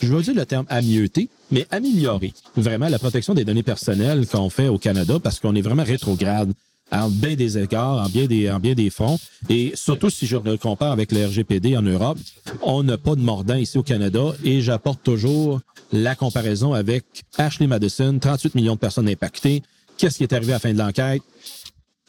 je 0.00 0.06
veux 0.06 0.22
dire 0.22 0.34
le 0.34 0.46
terme 0.46 0.66
améliorer, 0.68 1.28
mais 1.50 1.66
améliorer 1.70 2.32
vraiment 2.56 2.88
la 2.88 2.98
protection 2.98 3.34
des 3.34 3.44
données 3.44 3.62
personnelles 3.62 4.26
qu'on 4.26 4.50
fait 4.50 4.68
au 4.68 4.78
Canada 4.78 5.18
parce 5.22 5.40
qu'on 5.40 5.54
est 5.54 5.62
vraiment 5.62 5.84
rétrograde 5.84 6.52
en 6.90 7.08
bien 7.08 7.34
des 7.34 7.58
égards, 7.58 8.04
en 8.04 8.08
bien 8.08 8.26
des, 8.26 8.50
en 8.50 8.60
bien 8.60 8.74
des 8.74 8.90
fronts. 8.90 9.18
Et 9.48 9.72
surtout 9.74 10.10
si 10.10 10.26
je 10.26 10.36
le 10.36 10.56
compare 10.56 10.92
avec 10.92 11.12
le 11.12 11.26
RGPD 11.26 11.76
en 11.76 11.82
Europe, 11.82 12.18
on 12.62 12.82
n'a 12.82 12.98
pas 12.98 13.14
de 13.14 13.20
mordant 13.20 13.56
ici 13.56 13.78
au 13.78 13.82
Canada 13.82 14.32
et 14.44 14.60
j'apporte 14.60 15.02
toujours 15.02 15.60
la 15.92 16.14
comparaison 16.14 16.72
avec 16.72 17.04
Ashley 17.38 17.66
Madison, 17.66 18.18
38 18.18 18.54
millions 18.54 18.74
de 18.74 18.80
personnes 18.80 19.08
impactées. 19.08 19.62
Qu'est-ce 19.96 20.18
qui 20.18 20.24
est 20.24 20.32
arrivé 20.32 20.52
à 20.52 20.56
la 20.56 20.60
fin 20.60 20.72
de 20.72 20.78
l'enquête? 20.78 21.22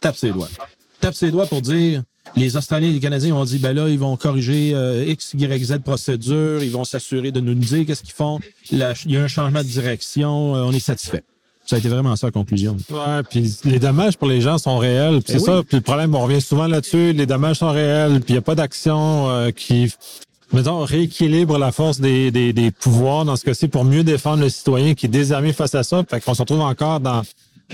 Tape 0.02 0.18
ses 0.18 0.32
doigts. 0.32 0.50
Tape 1.00 1.16
ses 1.16 1.32
doigts 1.32 1.46
pour 1.46 1.62
dire 1.62 2.04
les 2.36 2.58
Australiens 2.58 2.90
et 2.90 2.94
les 2.94 3.00
Canadiens 3.00 3.36
ont 3.36 3.46
dit 3.46 3.60
ben 3.60 3.74
là, 3.74 3.88
ils 3.88 4.00
vont 4.00 4.18
corriger 4.18 4.74
euh, 4.74 5.06
X, 5.06 5.34
Y, 5.36 5.64
Z 5.64 5.80
procédure, 5.84 6.64
ils 6.64 6.72
vont 6.72 6.84
s'assurer 6.84 7.32
de 7.32 7.40
nous 7.40 7.54
dire 7.54 7.86
qu'est-ce 7.86 8.04
qu'ils 8.04 8.14
font. 8.14 8.40
il 8.72 8.80
y 8.80 9.18
a 9.18 9.24
un 9.24 9.28
changement 9.28 9.62
de 9.62 9.68
direction, 9.68 10.56
euh, 10.56 10.64
on 10.64 10.72
est 10.72 10.80
satisfait. 10.80 11.24
Ça 11.66 11.78
a 11.78 11.80
été 11.80 11.90
vraiment 11.90 12.16
ça 12.16 12.28
la 12.28 12.32
conclusion. 12.32 12.78
Ouais, 12.92 13.24
puis 13.30 13.58
les 13.64 13.80
dommages 13.80 14.18
pour 14.18 14.28
les 14.28 14.40
gens 14.40 14.58
sont 14.58 14.78
réels. 14.78 15.22
C'est 15.26 15.34
ben 15.34 15.40
ça. 15.40 15.64
Puis 15.68 15.78
le 15.78 15.82
problème, 15.82 16.14
on 16.14 16.22
revient 16.22 16.42
souvent 16.42 16.68
là-dessus. 16.68 17.14
Les 17.14 17.26
dommages 17.26 17.58
sont 17.58 17.72
réels. 17.72 18.22
Puis 18.22 18.30
il 18.30 18.34
n'y 18.34 18.38
a 18.38 18.42
pas 18.42 18.54
d'action 18.56 19.30
euh, 19.30 19.50
qui, 19.52 19.92
mettons, 20.54 20.84
rééquilibre 20.84 21.58
la 21.58 21.72
force 21.72 22.00
des, 22.00 22.30
des, 22.30 22.54
des 22.54 22.70
pouvoirs 22.70 23.26
dans 23.26 23.36
ce 23.36 23.44
cas-ci 23.46 23.68
pour 23.68 23.84
mieux 23.84 24.04
défendre 24.04 24.44
le 24.44 24.50
citoyen 24.50 24.94
qui 24.94 25.08
est 25.08 25.10
désarmé 25.10 25.54
face 25.54 25.74
à 25.74 25.82
ça. 25.82 26.04
Fait 26.08 26.22
qu'on 26.22 26.36
se 26.36 26.42
retrouve 26.42 26.62
encore 26.62 27.00
dans, 27.00 27.24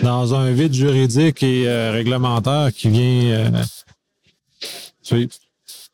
dans 0.02 0.36
un 0.36 0.52
vide 0.52 0.74
juridique 0.74 1.44
et 1.44 1.68
euh, 1.68 1.92
réglementaire 1.92 2.70
qui 2.74 2.90
vient. 2.90 3.50
Euh, 3.50 3.50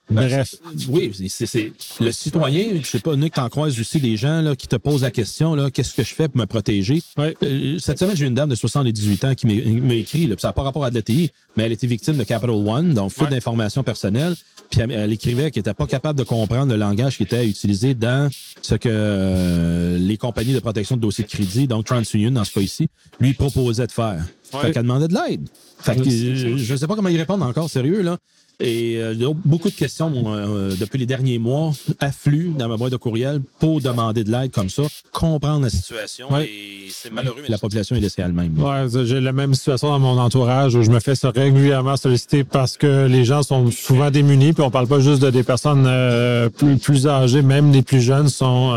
Bref. 0.09 0.55
Oui, 0.89 1.11
c'est 1.29 1.71
le 1.99 2.11
citoyen, 2.11 2.79
je 2.81 2.87
sais 2.87 2.99
pas, 2.99 3.15
Nick, 3.15 3.33
t'en 3.33 3.49
croises 3.49 3.77
aussi 3.79 3.99
des 3.99 4.15
gens 4.15 4.41
là, 4.41 4.55
qui 4.55 4.67
te 4.67 4.77
posent 4.77 5.01
la 5.01 5.11
question, 5.11 5.53
là, 5.53 5.69
qu'est-ce 5.69 5.93
que 5.93 6.03
je 6.03 6.15
fais 6.15 6.29
pour 6.29 6.39
me 6.39 6.45
protéger? 6.45 7.01
Euh, 7.19 7.77
cette 7.79 7.99
semaine, 7.99 8.15
j'ai 8.15 8.25
une 8.25 8.33
dame 8.33 8.49
de 8.49 8.55
78 8.55 9.25
ans 9.25 9.35
qui 9.35 9.47
m'a 9.47 9.93
écrit, 9.93 10.27
là, 10.27 10.35
ça 10.37 10.49
n'a 10.49 10.53
pas 10.53 10.63
rapport 10.63 10.85
à 10.85 10.89
de 10.89 10.95
l'ATI, 10.95 11.31
mais 11.55 11.63
elle 11.63 11.73
était 11.73 11.87
victime 11.87 12.15
de 12.15 12.23
Capital 12.23 12.51
One, 12.51 12.93
donc 12.93 13.11
fuite 13.11 13.29
d'informations 13.29 13.83
personnelles. 13.83 14.35
Puis 14.69 14.81
elle, 14.81 15.13
écrivait 15.13 15.49
qu'elle 15.51 15.61
n'était 15.61 15.73
pas 15.73 15.87
capable 15.87 16.19
de 16.19 16.25
comprendre 16.25 16.71
le 16.71 16.77
langage 16.77 17.17
qui 17.17 17.23
était 17.23 17.47
utilisé 17.47 17.93
dans 17.93 18.29
ce 18.61 18.75
que 18.75 18.89
euh, 18.91 19.97
les 19.97 20.17
compagnies 20.17 20.53
de 20.53 20.59
protection 20.59 20.97
de 20.97 21.01
dossiers 21.01 21.23
de 21.23 21.29
crédit, 21.29 21.67
donc 21.67 21.85
TransUnion 21.85 22.31
dans 22.31 22.43
ce 22.43 22.53
cas 22.53 22.61
ici, 22.61 22.89
lui 23.19 23.33
proposaient 23.33 23.87
de 23.87 23.91
faire. 23.91 24.25
Fait 24.43 24.71
qu'elle 24.71 24.83
demandait 24.83 25.07
de 25.07 25.13
l'aide. 25.13 25.47
Fait 25.79 25.95
que, 25.95 26.09
je 26.09 26.73
ne 26.73 26.77
sais 26.77 26.87
pas 26.87 26.95
comment 26.95 27.09
y 27.09 27.17
répondre 27.17 27.45
encore, 27.45 27.69
sérieux, 27.69 28.01
là. 28.01 28.17
Et 28.59 28.97
euh, 28.97 29.13
beaucoup 29.45 29.69
de 29.69 29.75
questions 29.75 30.11
euh, 30.25 30.75
depuis 30.79 30.97
les 30.97 31.05
derniers 31.05 31.37
mois 31.37 31.73
affluent 31.99 32.55
dans 32.57 32.67
ma 32.67 32.75
boîte 32.75 32.91
de 32.91 32.97
courriel 32.97 33.39
pour 33.59 33.81
demander 33.81 34.23
de 34.23 34.31
l'aide 34.31 34.49
comme 34.49 34.69
ça, 34.69 34.81
comprendre 35.13 35.61
la 35.61 35.69
situation. 35.69 36.27
Et 36.39 36.87
c'est 36.89 37.11
malheureux, 37.11 37.41
mais 37.43 37.49
la 37.49 37.59
population 37.59 37.95
est 37.95 37.99
laissée 37.99 38.23
elle-même. 38.23 38.57
Ouais, 38.59 38.87
j'ai 39.05 39.21
la 39.21 39.31
même 39.31 39.53
situation 39.53 39.89
dans 39.89 39.99
mon 39.99 40.17
entourage 40.17 40.73
où 40.73 40.81
je 40.81 40.89
me 40.89 40.99
fais 40.99 41.13
ça 41.13 41.29
régulièrement 41.29 41.97
solliciter 41.97 42.43
parce 42.43 42.77
que 42.77 43.05
les 43.05 43.25
gens 43.25 43.43
sont 43.43 43.69
souvent 43.69 44.09
démunis. 44.09 44.53
Puis 44.53 44.63
on 44.63 44.71
parle 44.71 44.87
pas 44.87 45.01
juste 45.01 45.21
de 45.21 45.29
des 45.29 45.43
personnes 45.43 45.85
euh, 45.85 46.49
plus, 46.49 46.77
plus 46.77 47.05
âgées, 47.05 47.43
même 47.43 47.71
les 47.71 47.83
plus 47.83 48.01
jeunes 48.01 48.27
sont 48.27 48.71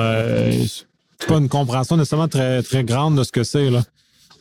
pas 1.26 1.36
une 1.36 1.48
compréhension 1.48 1.96
nécessairement 1.96 2.28
très 2.28 2.62
très 2.62 2.84
grande 2.84 3.16
de 3.16 3.24
ce 3.24 3.32
que 3.32 3.44
c'est 3.44 3.70
là. 3.70 3.82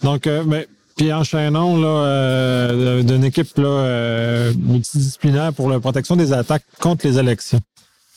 Donc, 0.04 0.28
mais 0.48 0.68
puis 1.00 1.14
enchaînons 1.14 1.80
là, 1.80 1.88
euh, 1.88 3.04
d'une 3.04 3.24
équipe 3.24 3.58
là, 3.58 3.70
euh, 3.70 4.54
multidisciplinaire 4.54 5.54
pour 5.54 5.70
la 5.70 5.80
protection 5.80 6.18
des 6.18 6.34
attaques 6.34 6.66
contre 6.82 7.08
les 7.08 7.18
élections. 7.18 7.62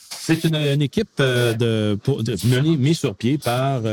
C'est 0.09 0.43
une, 0.43 0.81
équipe 0.81 1.07
euh, 1.21 1.53
de, 1.53 1.97
menée 2.45 2.75
mise 2.75 2.99
sur 2.99 3.15
pied 3.15 3.37
par, 3.37 3.83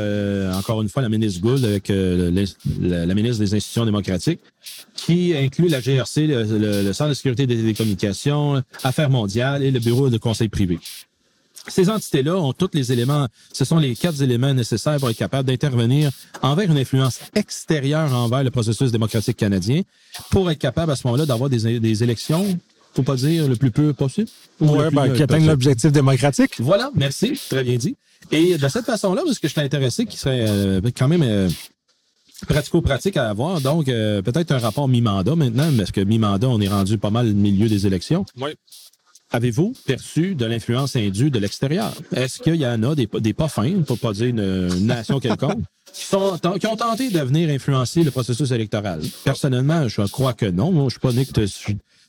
encore 0.57 0.81
une 0.81 0.89
fois, 0.89 1.01
la 1.01 1.07
ministre 1.07 1.39
Gould 1.39 1.63
avec 1.63 1.87
la, 1.87 3.13
ministre 3.13 3.39
des 3.39 3.53
Institutions 3.53 3.85
démocratiques, 3.85 4.41
qui 4.93 5.33
inclut 5.37 5.69
la 5.69 5.79
GRC, 5.79 6.27
le, 6.27 6.83
le 6.83 6.93
Centre 6.93 7.09
de 7.09 7.13
sécurité 7.13 7.47
des 7.47 7.55
télécommunications, 7.55 8.61
Affaires 8.83 9.09
mondiales 9.09 9.63
et 9.63 9.71
le 9.71 9.79
Bureau 9.79 10.09
de 10.09 10.17
conseil 10.17 10.49
privé. 10.49 10.79
Ces 11.67 11.89
entités-là 11.89 12.35
ont 12.37 12.53
tous 12.53 12.69
les 12.73 12.91
éléments, 12.91 13.27
ce 13.53 13.65
sont 13.65 13.77
les 13.77 13.95
quatre 13.95 14.21
éléments 14.21 14.53
nécessaires 14.53 14.97
pour 14.97 15.09
être 15.09 15.17
capable 15.17 15.47
d'intervenir 15.47 16.11
envers 16.41 16.69
une 16.69 16.77
influence 16.77 17.19
extérieure 17.35 18.13
envers 18.13 18.43
le 18.43 18.49
processus 18.49 18.91
démocratique 18.91 19.37
canadien, 19.37 19.81
pour 20.31 20.49
être 20.49 20.59
capable 20.59 20.91
à 20.91 20.95
ce 20.95 21.05
moment-là 21.07 21.25
d'avoir 21.25 21.49
des, 21.49 21.79
des 21.79 22.03
élections 22.03 22.59
faut 22.93 23.03
pas 23.03 23.15
dire 23.15 23.47
le 23.47 23.55
plus 23.55 23.71
peu 23.71 23.93
possible. 23.93 24.29
Oui, 24.59 24.85
ben, 24.91 25.13
qui 25.13 25.23
atteignent 25.23 25.47
l'objectif 25.47 25.91
démocratique. 25.91 26.59
Voilà, 26.59 26.91
merci, 26.95 27.39
très 27.49 27.63
bien 27.63 27.77
dit. 27.77 27.95
Et 28.31 28.57
de 28.57 28.67
cette 28.67 28.85
façon-là, 28.85 29.23
parce 29.25 29.39
que 29.39 29.47
je 29.47 29.53
suis 29.53 29.61
intéressé, 29.61 30.05
qui 30.05 30.17
serait 30.17 30.45
euh, 30.47 30.81
quand 30.95 31.07
même 31.07 31.23
euh, 31.23 31.49
pratico-pratique 32.47 33.17
à 33.17 33.29
avoir, 33.29 33.61
donc 33.61 33.87
euh, 33.87 34.21
peut-être 34.21 34.51
un 34.51 34.59
rapport 34.59 34.87
mi-mandat 34.87 35.35
maintenant, 35.35 35.69
parce 35.77 35.91
que 35.91 36.01
mi-mandat, 36.01 36.47
on 36.49 36.59
est 36.59 36.67
rendu 36.67 36.97
pas 36.97 37.09
mal 37.09 37.27
au 37.29 37.33
milieu 37.33 37.67
des 37.67 37.87
élections. 37.87 38.25
Oui. 38.39 38.51
Avez-vous 39.33 39.73
perçu 39.85 40.35
de 40.35 40.45
l'influence 40.45 40.95
indue 40.95 41.31
de 41.31 41.39
l'extérieur? 41.39 41.93
Est-ce 42.13 42.41
qu'il 42.41 42.55
y 42.55 42.67
en 42.67 42.83
a 42.83 42.95
des, 42.95 43.07
des 43.19 43.33
pas 43.33 43.47
fins, 43.47 43.81
pour 43.87 43.97
pas 43.97 44.11
dire 44.11 44.27
une, 44.27 44.67
nation 44.85 45.19
quelconque, 45.21 45.63
qui, 45.93 46.03
sont, 46.03 46.37
qui 46.59 46.67
ont 46.67 46.75
tenté 46.75 47.09
de 47.09 47.19
venir 47.19 47.49
influencer 47.49 48.03
le 48.03 48.11
processus 48.11 48.51
électoral? 48.51 49.01
Personnellement, 49.23 49.87
je 49.87 50.01
crois 50.03 50.33
que 50.33 50.45
non. 50.45 50.71
Moi, 50.71 50.85
je 50.85 50.91
suis 50.91 50.99
pas 50.99 51.13
né 51.13 51.25
que 51.25 51.31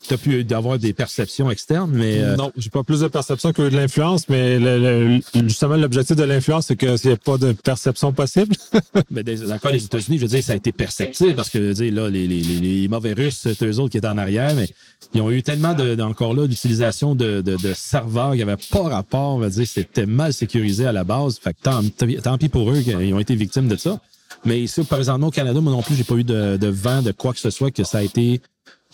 tu 0.07 0.15
as 0.15 0.19
pu 0.19 0.47
avoir 0.53 0.79
des 0.79 0.93
perceptions 0.93 1.51
externes, 1.51 1.91
mais... 1.93 2.21
Euh, 2.21 2.37
non, 2.37 2.53
j'ai 2.57 2.71
pas 2.71 2.83
plus 2.83 3.01
de 3.01 3.09
perception 3.09 3.53
que 3.53 3.63
de 3.63 3.77
l'influence, 3.77 4.29
mais 4.29 4.59
le, 4.59 5.21
justement, 5.47 5.77
l'objectif 5.77 6.17
de 6.17 6.25
l'influence, 6.25 6.67
c'est 6.67 6.77
qu'il 6.77 6.95
n'y 7.05 7.13
a 7.13 7.17
pas 7.17 7.39
de 7.39 7.53
perception 7.53 8.13
possible. 8.13 8.55
mais 9.11 9.23
le 9.23 9.59
cas 9.59 9.71
des 9.71 9.85
États-Unis, 9.85 10.19
je 10.19 10.23
veux 10.23 10.29
dire, 10.29 10.43
ça 10.43 10.53
a 10.53 10.57
été 10.57 10.73
perceptible 10.73 11.35
parce 11.35 11.51
que, 11.51 11.59
je 11.59 11.65
veux 11.65 11.75
dire, 11.75 11.95
là, 11.95 12.11
les, 12.11 12.27
les, 12.27 12.41
les, 12.41 12.89
mauvais 12.89 13.13
Russes, 13.13 13.39
c'est 13.43 13.63
eux 13.63 13.79
autres 13.79 13.91
qui 13.91 13.99
étaient 13.99 14.09
en 14.09 14.19
arrière, 14.19 14.55
mais 14.55 14.69
ils 15.15 15.21
ont 15.21 15.31
eu 15.31 15.43
tellement 15.43 15.75
de, 15.75 16.01
encore 16.03 16.35
là, 16.35 16.47
d'utilisation 16.47 17.15
de, 17.15 17.41
de, 17.41 17.57
de, 17.57 17.73
serveurs 17.75 18.33
qui 18.33 18.39
n'avaient 18.39 18.57
pas 18.71 18.83
rapport, 18.83 19.37
on 19.37 19.39
va 19.39 19.51
dire, 19.51 19.67
c'était 19.67 20.07
mal 20.07 20.33
sécurisé 20.33 20.87
à 20.87 20.93
la 20.93 21.05
base. 21.05 21.39
Fait 21.39 21.55
que 21.55 21.61
tant, 21.63 21.81
tant 22.23 22.39
pis 22.39 22.49
pour 22.49 22.71
eux 22.71 22.81
qu'ils 22.81 23.15
ont 23.15 23.21
été 23.21 23.35
victimes 23.35 23.69
de 23.69 23.77
ça. 23.77 24.01
Mais 24.45 24.61
ici, 24.61 24.83
par 24.83 24.99
exemple, 24.99 25.25
au 25.25 25.31
Canada, 25.31 25.61
moi 25.61 25.73
non 25.73 25.83
plus, 25.83 25.95
j'ai 25.95 26.05
pas 26.05 26.15
eu 26.15 26.25
de, 26.25 26.57
de 26.57 26.67
vent 26.67 27.03
de 27.03 27.13
quoi 27.13 27.33
que 27.33 27.39
ce 27.39 27.51
soit 27.51 27.71
que 27.71 27.85
ça 27.85 27.99
a 27.99 28.03
été 28.03 28.41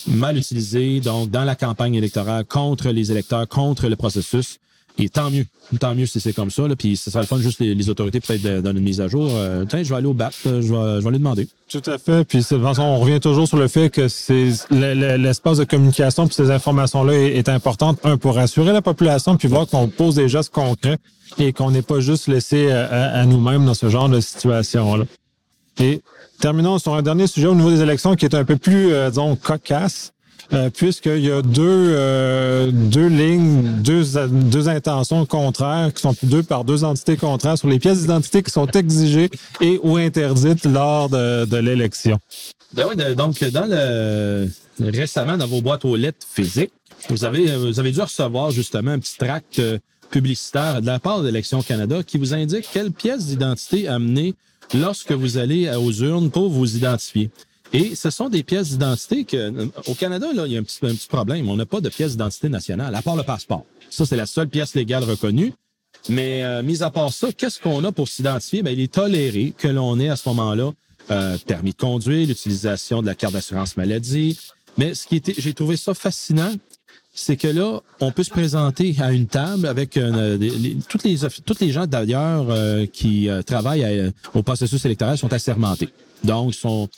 mal 0.06 0.36
utilisé, 0.36 1.00
donc 1.00 1.30
dans 1.30 1.44
la 1.44 1.54
campagne 1.54 1.94
électorale 1.94 2.44
contre 2.44 2.90
les 2.90 3.10
électeurs, 3.10 3.48
contre 3.48 3.88
le 3.88 3.96
processus. 3.96 4.58
Et 5.00 5.08
tant 5.08 5.30
mieux, 5.30 5.46
tant 5.78 5.94
mieux 5.94 6.06
si 6.06 6.18
c'est 6.18 6.32
comme 6.32 6.50
ça. 6.50 6.66
Là. 6.66 6.74
Puis 6.74 6.96
ce 6.96 7.10
sera 7.10 7.20
le 7.20 7.26
fun 7.26 7.38
juste 7.38 7.60
les, 7.60 7.88
autorités 7.88 8.18
peut-être 8.18 8.44
une 8.44 8.80
mise 8.80 9.00
à 9.00 9.06
jour. 9.06 9.30
Euh, 9.32 9.64
tiens, 9.64 9.82
je 9.82 9.88
vais 9.88 9.94
aller 9.94 10.08
au 10.08 10.12
BAP, 10.12 10.34
euh, 10.46 10.60
je 10.60 10.72
vais, 10.72 10.96
je 10.96 11.02
vais 11.02 11.08
aller 11.08 11.18
demander. 11.18 11.48
Tout 11.68 11.82
à 11.86 11.98
fait. 11.98 12.24
Puis 12.24 12.38
de 12.38 12.58
façon, 12.58 12.82
on 12.82 12.98
revient 12.98 13.20
toujours 13.20 13.46
sur 13.46 13.58
le 13.58 13.68
fait 13.68 13.90
que 13.90 14.08
c'est 14.08 14.48
l'espace 14.70 15.58
de 15.58 15.64
communication 15.64 16.26
puis 16.26 16.34
ces 16.34 16.50
informations-là 16.50 17.12
est, 17.14 17.48
importante, 17.48 18.00
un, 18.02 18.16
pour 18.16 18.34
rassurer 18.34 18.72
la 18.72 18.82
population, 18.82 19.36
puis 19.36 19.46
voir 19.46 19.68
qu'on 19.68 19.86
pose 19.86 20.16
des 20.16 20.28
gestes 20.28 20.52
concrets 20.52 20.98
et 21.38 21.52
qu'on 21.52 21.70
n'est 21.70 21.82
pas 21.82 22.00
juste 22.00 22.26
laissé 22.26 22.70
à, 22.72 23.12
à 23.12 23.24
nous-mêmes 23.24 23.66
dans 23.66 23.74
ce 23.74 23.88
genre 23.88 24.08
de 24.08 24.20
situation-là. 24.20 25.04
Et 25.80 26.02
terminons 26.40 26.78
sur 26.78 26.94
un 26.94 27.02
dernier 27.02 27.26
sujet 27.26 27.46
au 27.46 27.54
niveau 27.54 27.70
des 27.70 27.80
élections 27.80 28.14
qui 28.14 28.24
est 28.24 28.34
un 28.34 28.44
peu 28.44 28.56
plus, 28.56 28.92
euh, 28.92 29.10
disons, 29.10 29.36
cocasse. 29.36 30.12
Euh, 30.54 30.70
puisqu'il 30.70 31.26
y 31.26 31.30
a 31.30 31.42
deux, 31.42 31.60
euh, 31.66 32.70
deux 32.72 33.08
lignes, 33.08 33.82
deux, 33.82 34.02
deux 34.28 34.70
intentions 34.70 35.26
contraires, 35.26 35.92
qui 35.92 36.00
sont 36.00 36.14
deux 36.22 36.42
par 36.42 36.64
deux 36.64 36.84
entités 36.84 37.18
contraires 37.18 37.58
sur 37.58 37.68
les 37.68 37.78
pièces 37.78 38.00
d'identité 38.00 38.42
qui 38.42 38.50
sont 38.50 38.66
exigées 38.68 39.28
et 39.60 39.78
ou 39.82 39.98
interdites 39.98 40.64
lors 40.64 41.10
de, 41.10 41.44
de 41.44 41.56
l'élection. 41.58 42.18
Ben 42.72 42.86
oui, 42.88 42.96
donc 43.14 43.44
dans 43.44 43.66
le 43.66 44.48
récemment 44.80 45.36
dans 45.36 45.46
vos 45.46 45.60
boîtes 45.60 45.84
aux 45.84 45.96
lettres 45.96 46.26
physiques, 46.26 46.72
vous 47.10 47.26
avez 47.26 47.54
vous 47.54 47.78
avez 47.78 47.92
dû 47.92 48.00
recevoir 48.00 48.50
justement 48.50 48.92
un 48.92 48.98
petit 49.00 49.18
tract 49.18 49.60
publicitaire 50.10 50.80
de 50.80 50.86
la 50.86 50.98
part 50.98 51.22
d'Élections 51.22 51.60
Canada 51.60 52.02
qui 52.02 52.16
vous 52.16 52.32
indique 52.32 52.66
quelle 52.72 52.90
pièce 52.90 53.26
d'identité 53.26 53.86
amener 53.86 54.34
lorsque 54.74 55.12
vous 55.12 55.38
allez 55.38 55.68
aux 55.74 55.92
urnes 55.92 56.30
pour 56.30 56.50
vous 56.50 56.76
identifier. 56.76 57.30
Et 57.72 57.94
ce 57.94 58.10
sont 58.10 58.28
des 58.28 58.42
pièces 58.42 58.70
d'identité 58.70 59.24
que, 59.24 59.68
au 59.86 59.94
Canada, 59.94 60.28
là, 60.34 60.46
il 60.46 60.52
y 60.52 60.56
a 60.56 60.60
un 60.60 60.62
petit, 60.62 60.78
un 60.82 60.94
petit 60.94 61.08
problème. 61.08 61.48
On 61.50 61.56
n'a 61.56 61.66
pas 61.66 61.80
de 61.80 61.88
pièce 61.88 62.12
d'identité 62.12 62.48
nationale, 62.48 62.94
à 62.94 63.02
part 63.02 63.16
le 63.16 63.24
passeport. 63.24 63.64
Ça, 63.90 64.06
c'est 64.06 64.16
la 64.16 64.26
seule 64.26 64.48
pièce 64.48 64.74
légale 64.74 65.04
reconnue. 65.04 65.52
Mais, 66.08 66.42
euh, 66.44 66.62
mis 66.62 66.82
à 66.82 66.90
part 66.90 67.12
ça, 67.12 67.32
qu'est-ce 67.32 67.60
qu'on 67.60 67.84
a 67.84 67.92
pour 67.92 68.08
s'identifier? 68.08 68.62
Ben, 68.62 68.70
il 68.70 68.80
est 68.80 68.92
toléré 68.92 69.52
que 69.56 69.68
l'on 69.68 69.98
ait 70.00 70.08
à 70.08 70.16
ce 70.16 70.28
moment-là 70.30 70.72
euh, 71.10 71.36
permis 71.46 71.72
de 71.72 71.76
conduire, 71.76 72.26
l'utilisation 72.26 73.02
de 73.02 73.06
la 73.06 73.14
carte 73.14 73.34
d'assurance 73.34 73.76
maladie. 73.76 74.38
Mais 74.78 74.94
ce 74.94 75.06
qui 75.06 75.16
était, 75.16 75.34
j'ai 75.36 75.54
trouvé 75.54 75.76
ça 75.76 75.92
fascinant, 75.92 76.52
c'est 77.20 77.36
que 77.36 77.48
là, 77.48 77.80
on 78.00 78.12
peut 78.12 78.22
se 78.22 78.30
présenter 78.30 78.94
à 79.00 79.12
une 79.12 79.26
table 79.26 79.66
avec 79.66 79.96
euh, 79.96 80.38
toutes 80.88 81.02
les 81.02 81.18
toutes 81.44 81.60
les 81.60 81.72
gens 81.72 81.86
d'ailleurs 81.86 82.46
euh, 82.48 82.86
qui 82.86 83.28
euh, 83.28 83.42
travaillent 83.42 84.12
au 84.34 84.42
processus 84.42 84.84
électoral 84.84 85.18
sont 85.18 85.32
assermentés. 85.32 85.88
Donc, 86.22 86.54
ils 86.54 86.58
sont 86.58 86.88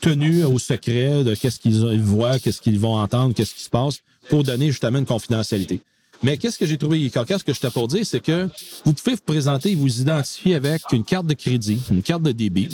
tenus 0.00 0.44
au 0.44 0.58
secret 0.58 1.22
de 1.22 1.34
qu'est-ce 1.34 1.60
qu'ils 1.60 2.00
voient, 2.00 2.38
qu'est-ce 2.38 2.60
qu'ils 2.60 2.78
vont 2.78 2.96
entendre, 2.96 3.34
qu'est-ce 3.34 3.54
qui 3.54 3.62
se 3.62 3.70
passe, 3.70 4.00
pour 4.28 4.42
donner 4.42 4.66
justement 4.66 4.98
une 4.98 5.06
confidentialité. 5.06 5.80
Mais 6.22 6.36
qu'est-ce 6.36 6.58
que 6.58 6.66
j'ai 6.66 6.78
trouvé 6.78 7.08
cocasse 7.10 7.44
que 7.44 7.54
je 7.54 7.60
t'ai 7.60 7.70
pour 7.70 7.86
dire, 7.86 8.04
c'est 8.04 8.20
que 8.20 8.48
vous 8.84 8.92
pouvez 8.92 9.14
vous 9.14 9.22
présenter 9.24 9.70
et 9.70 9.74
vous 9.76 10.00
identifier 10.00 10.56
avec 10.56 10.82
une 10.90 11.04
carte 11.04 11.26
de 11.26 11.34
crédit, 11.34 11.80
une 11.90 12.02
carte 12.02 12.22
de 12.22 12.32
débit, 12.32 12.68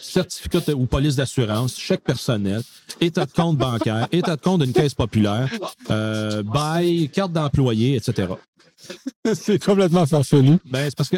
certificat 0.00 0.72
ou 0.74 0.86
police 0.86 1.16
d'assurance, 1.16 1.78
chèque 1.78 2.02
personnel, 2.02 2.62
état 3.00 3.26
de 3.26 3.32
compte 3.32 3.56
bancaire, 3.56 4.08
état 4.12 4.36
de 4.36 4.40
compte 4.40 4.62
d'une 4.62 4.72
caisse 4.72 4.94
populaire, 4.94 5.50
euh, 5.90 6.42
bail, 6.42 7.08
carte 7.10 7.32
d'employé, 7.32 7.96
etc. 7.96 8.28
c'est 9.34 9.62
complètement 9.62 10.06
farfelu. 10.06 10.58
Ben, 10.64 10.84
c'est 10.84 10.96
parce 10.96 11.08
que 11.08 11.16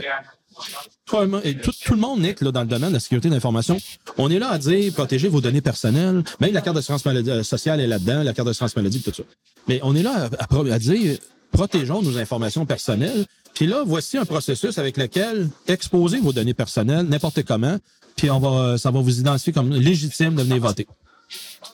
tout, 1.08 1.72
tout, 1.84 1.94
le 1.94 2.00
monde, 2.00 2.20
Nick, 2.20 2.40
là, 2.40 2.50
dans 2.50 2.62
le 2.62 2.66
domaine 2.66 2.90
de 2.90 2.94
la 2.94 3.00
sécurité 3.00 3.30
d'information, 3.30 3.78
on 4.18 4.30
est 4.30 4.38
là 4.38 4.50
à 4.50 4.58
dire 4.58 4.92
protéger 4.92 5.28
vos 5.28 5.40
données 5.40 5.60
personnelles. 5.60 6.22
Même 6.40 6.52
la 6.52 6.60
carte 6.60 6.76
d'assurance 6.76 7.04
euh, 7.06 7.42
sociale 7.42 7.80
est 7.80 7.86
là-dedans, 7.86 8.22
la 8.22 8.32
carte 8.32 8.46
d'assurance 8.48 8.76
maladie, 8.76 9.00
tout 9.00 9.12
ça. 9.14 9.22
Mais 9.68 9.80
on 9.82 9.94
est 9.94 10.02
là 10.02 10.28
à, 10.38 10.56
à 10.72 10.78
dire 10.78 11.18
protégeons 11.52 12.02
nos 12.02 12.18
informations 12.18 12.66
personnelles. 12.66 13.24
Puis 13.54 13.66
là, 13.66 13.82
voici 13.84 14.18
un 14.18 14.24
processus 14.24 14.78
avec 14.78 14.96
lequel 14.96 15.48
exposer 15.66 16.18
vos 16.18 16.32
données 16.32 16.54
personnelles 16.54 17.06
n'importe 17.06 17.42
comment, 17.42 17.76
puis 18.18 18.30
on 18.30 18.40
va, 18.40 18.76
ça 18.76 18.90
va 18.90 19.00
vous 19.00 19.20
identifier 19.20 19.52
comme 19.52 19.70
légitime 19.70 20.34
de 20.34 20.42
venir 20.42 20.60
voter. 20.60 20.86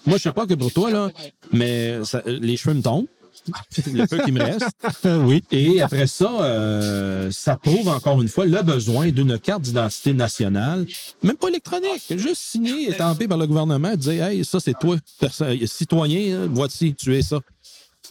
Moi, 0.07 0.19
je 0.19 0.23
sais 0.25 0.33
pas 0.33 0.47
que 0.47 0.55
pour 0.55 0.73
toi, 0.73 0.91
là, 0.91 1.11
mais 1.53 1.99
les 2.27 2.57
cheveux 2.57 2.75
me 2.75 2.83
tombent. 2.83 3.07
le 3.93 4.07
peu 4.07 4.19
qui 4.25 4.33
me 4.33 4.43
reste. 4.43 4.69
oui. 5.05 5.43
Et 5.51 5.83
après 5.83 6.07
ça, 6.07 6.31
euh, 6.41 7.31
ça 7.31 7.57
prouve 7.57 7.89
encore 7.89 8.23
une 8.23 8.29
fois 8.29 8.47
le 8.47 8.63
besoin 8.63 9.11
d'une 9.11 9.39
carte 9.39 9.63
d'identité 9.63 10.15
nationale, 10.15 10.87
même 11.23 11.37
pas 11.37 11.49
électronique, 11.49 12.05
juste 12.17 12.41
signée 12.41 12.89
et 12.89 12.97
tampée 12.97 13.29
par 13.29 13.37
le 13.37 13.47
gouvernement, 13.47 13.97
dire 13.97 14.25
Hey, 14.25 14.45
ça 14.45 14.61
c'est 14.61 14.79
toi, 14.79 14.97
citoyen, 15.67 16.47
voici, 16.51 16.95
tu 16.95 17.15
es 17.17 17.23
ça 17.23 17.41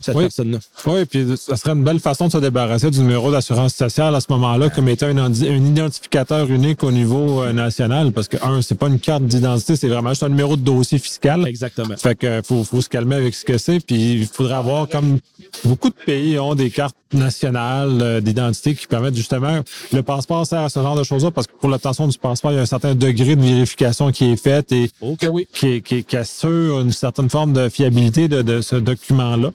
cette 0.01 0.15
oui. 0.15 0.23
personne-là. 0.23 0.59
Oui, 0.85 1.05
puis 1.05 1.25
ça 1.37 1.55
serait 1.55 1.71
une 1.71 1.83
belle 1.83 1.99
façon 1.99 2.27
de 2.27 2.31
se 2.31 2.37
débarrasser 2.37 2.89
du 2.89 2.99
numéro 2.99 3.31
d'assurance 3.31 3.73
sociale 3.73 4.15
à 4.15 4.21
ce 4.21 4.27
moment-là 4.29 4.69
comme 4.69 4.89
étant 4.89 5.07
un, 5.07 5.31
identificateur 5.31 6.49
unique 6.49 6.83
au 6.83 6.91
niveau 6.91 7.43
euh, 7.43 7.53
national 7.53 8.11
parce 8.11 8.27
que, 8.27 8.37
un, 8.43 8.61
c'est 8.61 8.75
pas 8.75 8.87
une 8.87 8.99
carte 8.99 9.23
d'identité, 9.23 9.75
c'est 9.75 9.87
vraiment 9.87 10.09
juste 10.09 10.23
un 10.23 10.29
numéro 10.29 10.55
de 10.55 10.61
dossier 10.61 10.99
fiscal. 10.99 11.47
Exactement. 11.47 11.95
Fait 11.97 12.15
que 12.15 12.41
faut, 12.43 12.63
faut 12.63 12.81
se 12.81 12.89
calmer 12.89 13.15
avec 13.15 13.35
ce 13.35 13.45
que 13.45 13.57
c'est, 13.57 13.79
puis 13.79 14.13
il 14.13 14.27
faudrait 14.27 14.55
avoir, 14.55 14.89
comme 14.89 15.19
beaucoup 15.63 15.89
de 15.89 15.95
pays 16.05 16.37
ont 16.39 16.55
des 16.55 16.69
cartes 16.69 16.95
nationales 17.13 18.01
euh, 18.01 18.21
d'identité 18.21 18.75
qui 18.75 18.87
permettent 18.87 19.15
justement, 19.15 19.59
le 19.91 20.03
passeport 20.03 20.45
sert 20.45 20.61
à 20.61 20.69
ce 20.69 20.79
genre 20.79 20.95
de 20.95 21.03
choses-là 21.03 21.31
parce 21.31 21.47
que 21.47 21.53
pour 21.53 21.69
l'obtention 21.69 22.07
du 22.07 22.17
passeport, 22.17 22.51
il 22.51 22.55
y 22.55 22.57
a 22.57 22.61
un 22.61 22.65
certain 22.65 22.95
degré 22.95 23.35
de 23.35 23.41
vérification 23.41 24.11
qui 24.11 24.31
est 24.31 24.41
fait 24.41 24.71
et 24.71 24.89
oui. 25.01 25.47
qui, 25.53 25.81
qui, 25.81 26.03
qui, 26.03 26.17
assure 26.17 26.81
une 26.81 26.91
certaine 26.91 27.29
forme 27.29 27.53
de 27.53 27.69
fiabilité 27.69 28.27
de, 28.27 28.41
de 28.41 28.61
ce 28.61 28.75
document-là. 28.75 29.51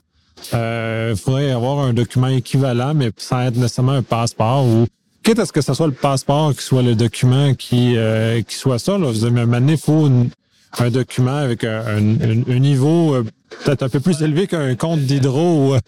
Il 0.53 1.15
faudrait 1.15 1.51
avoir 1.51 1.79
un 1.79 1.93
document 1.93 2.27
équivalent, 2.27 2.93
mais 2.93 3.11
sans 3.17 3.41
être 3.41 3.57
nécessairement 3.57 3.93
un 3.93 4.03
passeport 4.03 4.65
ou 4.65 4.87
quitte 5.23 5.39
à 5.39 5.45
ce 5.45 5.51
que 5.51 5.61
ce 5.61 5.73
soit 5.73 5.87
le 5.87 5.93
passeport 5.93 6.55
qui 6.55 6.63
soit 6.63 6.81
le 6.81 6.95
document 6.95 7.53
qui, 7.53 7.95
qui 8.47 8.55
soit 8.55 8.79
ça. 8.79 8.97
Là. 8.97 9.11
Vous 9.11 9.25
avez, 9.25 9.41
il 9.71 9.77
faut 9.77 10.09
un 10.77 10.89
document 10.89 11.35
avec 11.35 11.63
un, 11.63 11.99
niveau 11.99 13.15
euh, 13.15 13.23
peut-être 13.63 13.83
un 13.83 13.89
peu 13.89 13.99
plus 13.99 14.21
élevé 14.21 14.47
qu'un 14.47 14.75
compte 14.75 14.99
d'hydro 14.99 15.69
ou 15.69 15.73
euh, 15.73 15.79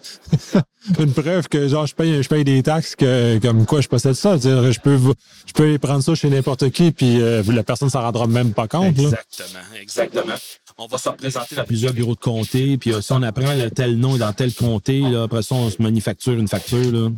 une 0.99 1.13
preuve 1.13 1.47
que 1.47 1.67
genre 1.67 1.85
je 1.85 1.93
paye 1.93 2.23
je 2.23 2.27
paye 2.27 2.43
des 2.43 2.63
taxes 2.63 2.95
que 2.95 3.37
comme 3.39 3.65
quoi 3.65 3.81
je 3.81 3.87
possède 3.87 4.13
ça. 4.13 4.37
je 4.37 4.79
peux 4.79 4.97
je 5.45 5.53
peux 5.53 5.77
prendre 5.77 6.01
ça 6.01 6.15
chez 6.15 6.29
n'importe 6.29 6.71
qui 6.71 6.91
puis 6.91 7.21
euh, 7.21 7.43
la 7.47 7.63
personne 7.63 7.89
s'en 7.89 8.01
rendra 8.01 8.25
même 8.27 8.53
pas 8.53 8.67
compte. 8.67 8.97
Exactement, 8.97 9.59
exactement. 9.79 10.33
On 10.83 10.87
va 10.87 10.97
se 10.97 11.09
représenter 11.09 11.55
dans 11.55 11.63
plusieurs 11.63 11.93
bureaux 11.93 12.15
de 12.15 12.19
comté, 12.19 12.75
puis 12.79 12.91
si 13.01 13.13
on 13.13 13.21
apprend 13.21 13.53
tel 13.75 13.97
nom 13.97 14.17
dans 14.17 14.33
tel 14.33 14.51
comté, 14.51 15.01
là, 15.01 15.23
après 15.23 15.43
ça, 15.43 15.53
on 15.53 15.69
se 15.69 15.79
manufacture 15.79 16.33
une 16.33 16.47
facture. 16.47 16.91
Là. 16.91 17.09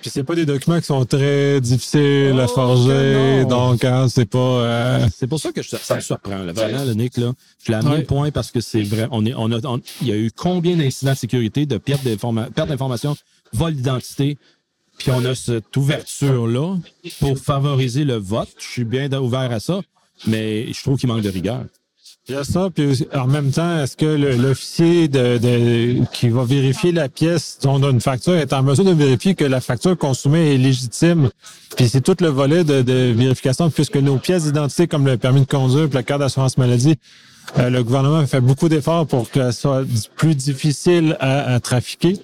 Puis 0.00 0.10
c'est 0.10 0.22
pas 0.22 0.36
des 0.36 0.46
documents 0.46 0.78
qui 0.78 0.86
sont 0.86 1.04
très 1.04 1.60
difficiles 1.60 2.38
à 2.38 2.44
oh, 2.44 2.54
forger, 2.54 3.44
donc 3.46 3.82
hein, 3.82 4.06
c'est 4.08 4.26
pas. 4.26 4.38
Euh, 4.38 5.08
c'est 5.12 5.26
pour 5.26 5.40
ça 5.40 5.50
que 5.50 5.60
ça 5.62 5.96
me 5.96 6.00
surprend. 6.00 6.38
Là, 6.38 6.52
vraiment, 6.52 6.84
le 6.84 6.94
Nick, 6.94 7.16
là, 7.16 7.32
je 7.64 7.72
l'ai 7.72 7.78
amené 7.78 7.96
le 7.98 8.04
point 8.04 8.30
parce 8.30 8.52
que 8.52 8.60
c'est 8.60 8.82
vrai. 8.82 9.08
On 9.10 9.26
est, 9.26 9.34
on 9.36 9.50
a, 9.50 9.58
il 10.02 10.06
y 10.06 10.12
a 10.12 10.16
eu 10.16 10.30
combien 10.30 10.76
d'incidents 10.76 11.14
de 11.14 11.18
sécurité, 11.18 11.66
de 11.66 11.78
perte 11.78 12.04
d'informations, 12.04 13.16
vol 13.52 13.74
d'identité, 13.74 14.38
puis 14.98 15.10
on 15.10 15.24
a 15.24 15.34
cette 15.34 15.76
ouverture-là 15.76 16.76
pour 17.18 17.38
favoriser 17.38 18.04
le 18.04 18.16
vote. 18.16 18.50
Je 18.58 18.66
suis 18.66 18.84
bien 18.84 19.12
ouvert 19.14 19.50
à 19.50 19.58
ça, 19.58 19.80
mais 20.28 20.72
je 20.72 20.80
trouve 20.80 20.96
qu'il 20.96 21.08
manque 21.08 21.22
de 21.22 21.30
rigueur. 21.30 21.64
Il 22.30 22.34
y 22.34 22.36
a 22.36 22.44
ça, 22.44 22.68
puis 22.68 23.08
en 23.14 23.26
même 23.26 23.50
temps, 23.50 23.80
est-ce 23.80 23.96
que 23.96 24.04
l'officier 24.04 25.08
de, 25.08 26.04
qui 26.12 26.28
va 26.28 26.44
vérifier 26.44 26.92
la 26.92 27.08
pièce 27.08 27.58
dont 27.62 27.78
une 27.90 28.02
facture 28.02 28.34
est 28.34 28.52
en 28.52 28.62
mesure 28.62 28.84
de 28.84 28.92
vérifier 28.92 29.34
que 29.34 29.46
la 29.46 29.62
facture 29.62 29.96
consommée 29.96 30.52
est 30.52 30.58
légitime? 30.58 31.30
Puis 31.74 31.88
c'est 31.88 32.02
tout 32.02 32.16
le 32.20 32.28
volet 32.28 32.64
de, 32.64 33.12
vérification, 33.12 33.70
puisque 33.70 33.96
nos 33.96 34.18
pièces 34.18 34.44
d'identité, 34.44 34.86
comme 34.86 35.06
le 35.06 35.16
permis 35.16 35.40
de 35.40 35.46
conduire 35.46 35.84
et 35.84 35.94
la 35.94 36.02
carte 36.02 36.20
d'assurance 36.20 36.58
maladie, 36.58 36.96
euh, 37.58 37.70
le 37.70 37.82
gouvernement 37.82 38.18
a 38.18 38.26
fait 38.26 38.42
beaucoup 38.42 38.68
d'efforts 38.68 39.06
pour 39.06 39.30
que 39.30 39.50
ce 39.50 39.60
soit 39.60 39.84
plus 40.16 40.34
difficile 40.34 41.16
à, 41.20 41.58
trafiquer. 41.60 42.18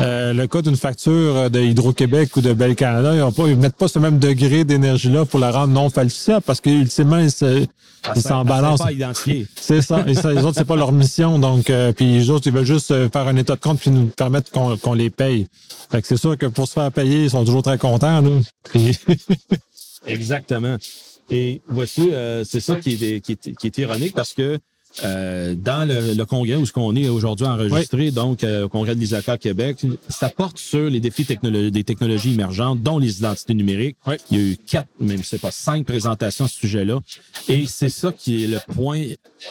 Euh, 0.00 0.32
le 0.32 0.46
cas 0.46 0.62
d'une 0.62 0.76
facture 0.76 1.50
de 1.50 1.60
Hydro-Québec 1.60 2.36
ou 2.36 2.40
de 2.40 2.52
Bel 2.52 2.76
Canada, 2.76 3.14
ils 3.14 3.44
ne 3.44 3.54
mettent 3.56 3.76
pas 3.76 3.88
ce 3.88 3.98
même 3.98 4.18
degré 4.18 4.64
d'énergie-là 4.64 5.24
pour 5.24 5.40
la 5.40 5.50
rendre 5.50 5.72
non 5.72 5.90
falsifiable 5.90 6.42
parce 6.42 6.60
qu'ultimement, 6.60 7.18
ils 7.18 7.30
ils 8.14 8.22
s'en 8.22 8.44
balancent. 8.44 8.82
C'est 9.56 9.82
ça. 9.82 10.04
Et 10.06 10.14
ça, 10.14 10.32
les 10.32 10.44
autres, 10.44 10.56
c'est 10.56 10.64
pas 10.64 10.76
leur 10.76 10.92
mission. 10.92 11.38
Donc, 11.38 11.70
euh, 11.70 11.92
puis 11.92 12.12
les 12.12 12.30
autres, 12.30 12.46
ils 12.46 12.52
veulent 12.52 12.64
juste 12.64 12.90
euh, 12.90 13.08
faire 13.10 13.26
un 13.26 13.36
état 13.36 13.54
de 13.54 13.60
compte 13.60 13.80
puis 13.80 13.90
nous 13.90 14.06
permettre 14.06 14.50
qu'on 14.50 14.94
les 14.94 15.10
paye. 15.10 15.46
Fait 15.90 16.00
que 16.00 16.06
c'est 16.06 16.16
sûr 16.16 16.36
que 16.36 16.46
pour 16.46 16.68
se 16.68 16.74
faire 16.74 16.92
payer, 16.92 17.24
ils 17.24 17.30
sont 17.30 17.44
toujours 17.44 17.62
très 17.62 17.78
contents. 17.78 18.20
Là. 18.20 18.30
Exactement. 20.06 20.76
Et 21.30 21.60
voici, 21.68 22.10
euh, 22.12 22.44
c'est 22.44 22.60
ça 22.60 22.76
qui 22.76 22.92
est, 22.92 23.20
qui, 23.20 23.32
est, 23.32 23.56
qui 23.56 23.66
est 23.66 23.78
ironique 23.78 24.14
parce 24.14 24.32
que 24.32 24.58
euh, 25.04 25.54
dans 25.54 25.88
le, 25.88 26.24
congrès 26.24 26.56
où 26.56 26.66
ce 26.66 26.72
qu'on 26.72 26.94
est 26.96 27.08
aujourd'hui 27.08 27.46
enregistré, 27.46 28.10
donc 28.10 28.44
euh, 28.44 28.64
au 28.64 28.68
congrès 28.68 28.94
de 28.94 29.00
l'ISACA 29.00 29.38
Québec, 29.38 29.84
ça 30.08 30.28
porte 30.28 30.58
sur 30.58 30.90
les 30.90 31.00
défis 31.00 31.24
des 31.24 31.84
technologies 31.84 32.34
émergentes, 32.34 32.82
dont 32.82 32.98
les 32.98 33.18
identités 33.18 33.54
numériques. 33.54 33.96
Il 34.30 34.38
y 34.38 34.40
a 34.40 34.44
eu 34.44 34.56
quatre, 34.56 34.88
même 35.00 35.22
c'est 35.22 35.40
pas 35.40 35.50
cinq 35.50 35.86
présentations 35.86 36.46
à 36.46 36.48
ce 36.48 36.58
sujet-là. 36.58 37.00
Et 37.48 37.66
c'est 37.66 37.88
ça 37.88 38.12
qui 38.12 38.44
est 38.44 38.46
le 38.46 38.58
point 38.72 39.02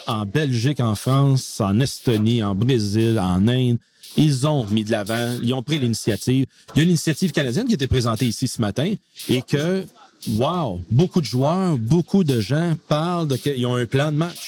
en 0.06 0.26
Belgique, 0.26 0.80
en 0.80 0.96
France, 0.96 1.62
en 1.62 1.80
Estonie, 1.80 2.44
en 2.44 2.56
Brésil, 2.56 3.20
en 3.20 3.48
Inde. 3.48 3.78
Ils 4.16 4.48
ont 4.48 4.66
mis 4.66 4.84
de 4.84 4.92
l'avant, 4.92 5.38
ils 5.44 5.54
ont 5.54 5.62
pris 5.62 5.80
l'initiative. 5.80 6.46
Il 6.76 6.78
y 6.78 6.82
a 6.82 6.84
une 6.84 6.90
initiative 6.90 7.32
canadienne 7.32 7.66
qui 7.66 7.74
a 7.74 7.76
été 7.76 7.88
présentée 7.88 8.26
ici 8.26 8.48
ce 8.48 8.60
matin 8.62 8.94
et 9.30 9.42
que, 9.44 9.86
wow, 10.30 10.82
beaucoup 10.90 11.22
de 11.22 11.26
joueurs, 11.26 11.78
beaucoup 11.78 12.24
de 12.24 12.40
gens 12.40 12.74
parlent 12.88 13.28
de 13.28 13.36
qu'ils 13.36 13.66
ont 13.68 13.76
un 13.76 13.86
plan 13.86 14.12
de 14.12 14.18
match. 14.18 14.47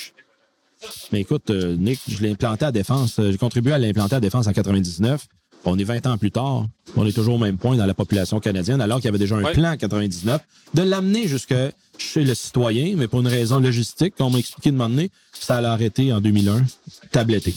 Mais 1.12 1.22
écoute, 1.22 1.50
euh, 1.50 1.76
Nick, 1.76 2.00
je 2.08 2.22
l'ai 2.22 2.32
implanté 2.32 2.66
à 2.66 2.72
défense. 2.72 3.20
Euh, 3.20 3.32
j'ai 3.32 3.38
contribué 3.38 3.74
à 3.74 3.80
l'implanter 3.80 4.16
à 4.16 4.20
défense 4.20 4.48
en 4.48 4.54
99. 4.54 5.28
On 5.66 5.78
est 5.78 5.84
20 5.84 6.08
ans 6.08 6.18
plus 6.18 6.32
tard. 6.32 6.66
On 6.96 7.06
est 7.06 7.12
toujours 7.12 7.36
au 7.36 7.40
même 7.40 7.58
point 7.58 7.76
dans 7.76 7.86
la 7.86 7.94
population 7.94 8.40
canadienne, 8.40 8.80
alors 8.80 8.98
qu'il 8.98 9.06
y 9.06 9.10
avait 9.10 9.18
déjà 9.18 9.36
un 9.36 9.52
plan 9.52 9.72
en 9.72 9.78
99 9.78 10.42
de 10.74 10.82
l'amener 10.82 11.28
jusque 11.28 11.56
chez 11.98 12.24
le 12.24 12.34
citoyen, 12.34 12.96
mais 12.96 13.08
pour 13.08 13.20
une 13.20 13.28
raison 13.28 13.60
logistique, 13.60 14.16
comme 14.18 14.28
on 14.28 14.30
m'a 14.32 14.40
expliqué 14.40 14.72
de 14.72 14.78
m'emmener, 14.78 15.12
ça 15.34 15.58
allait 15.58 15.68
arrêter 15.68 16.14
en 16.14 16.22
2001, 16.22 16.64
tabletté. 17.12 17.54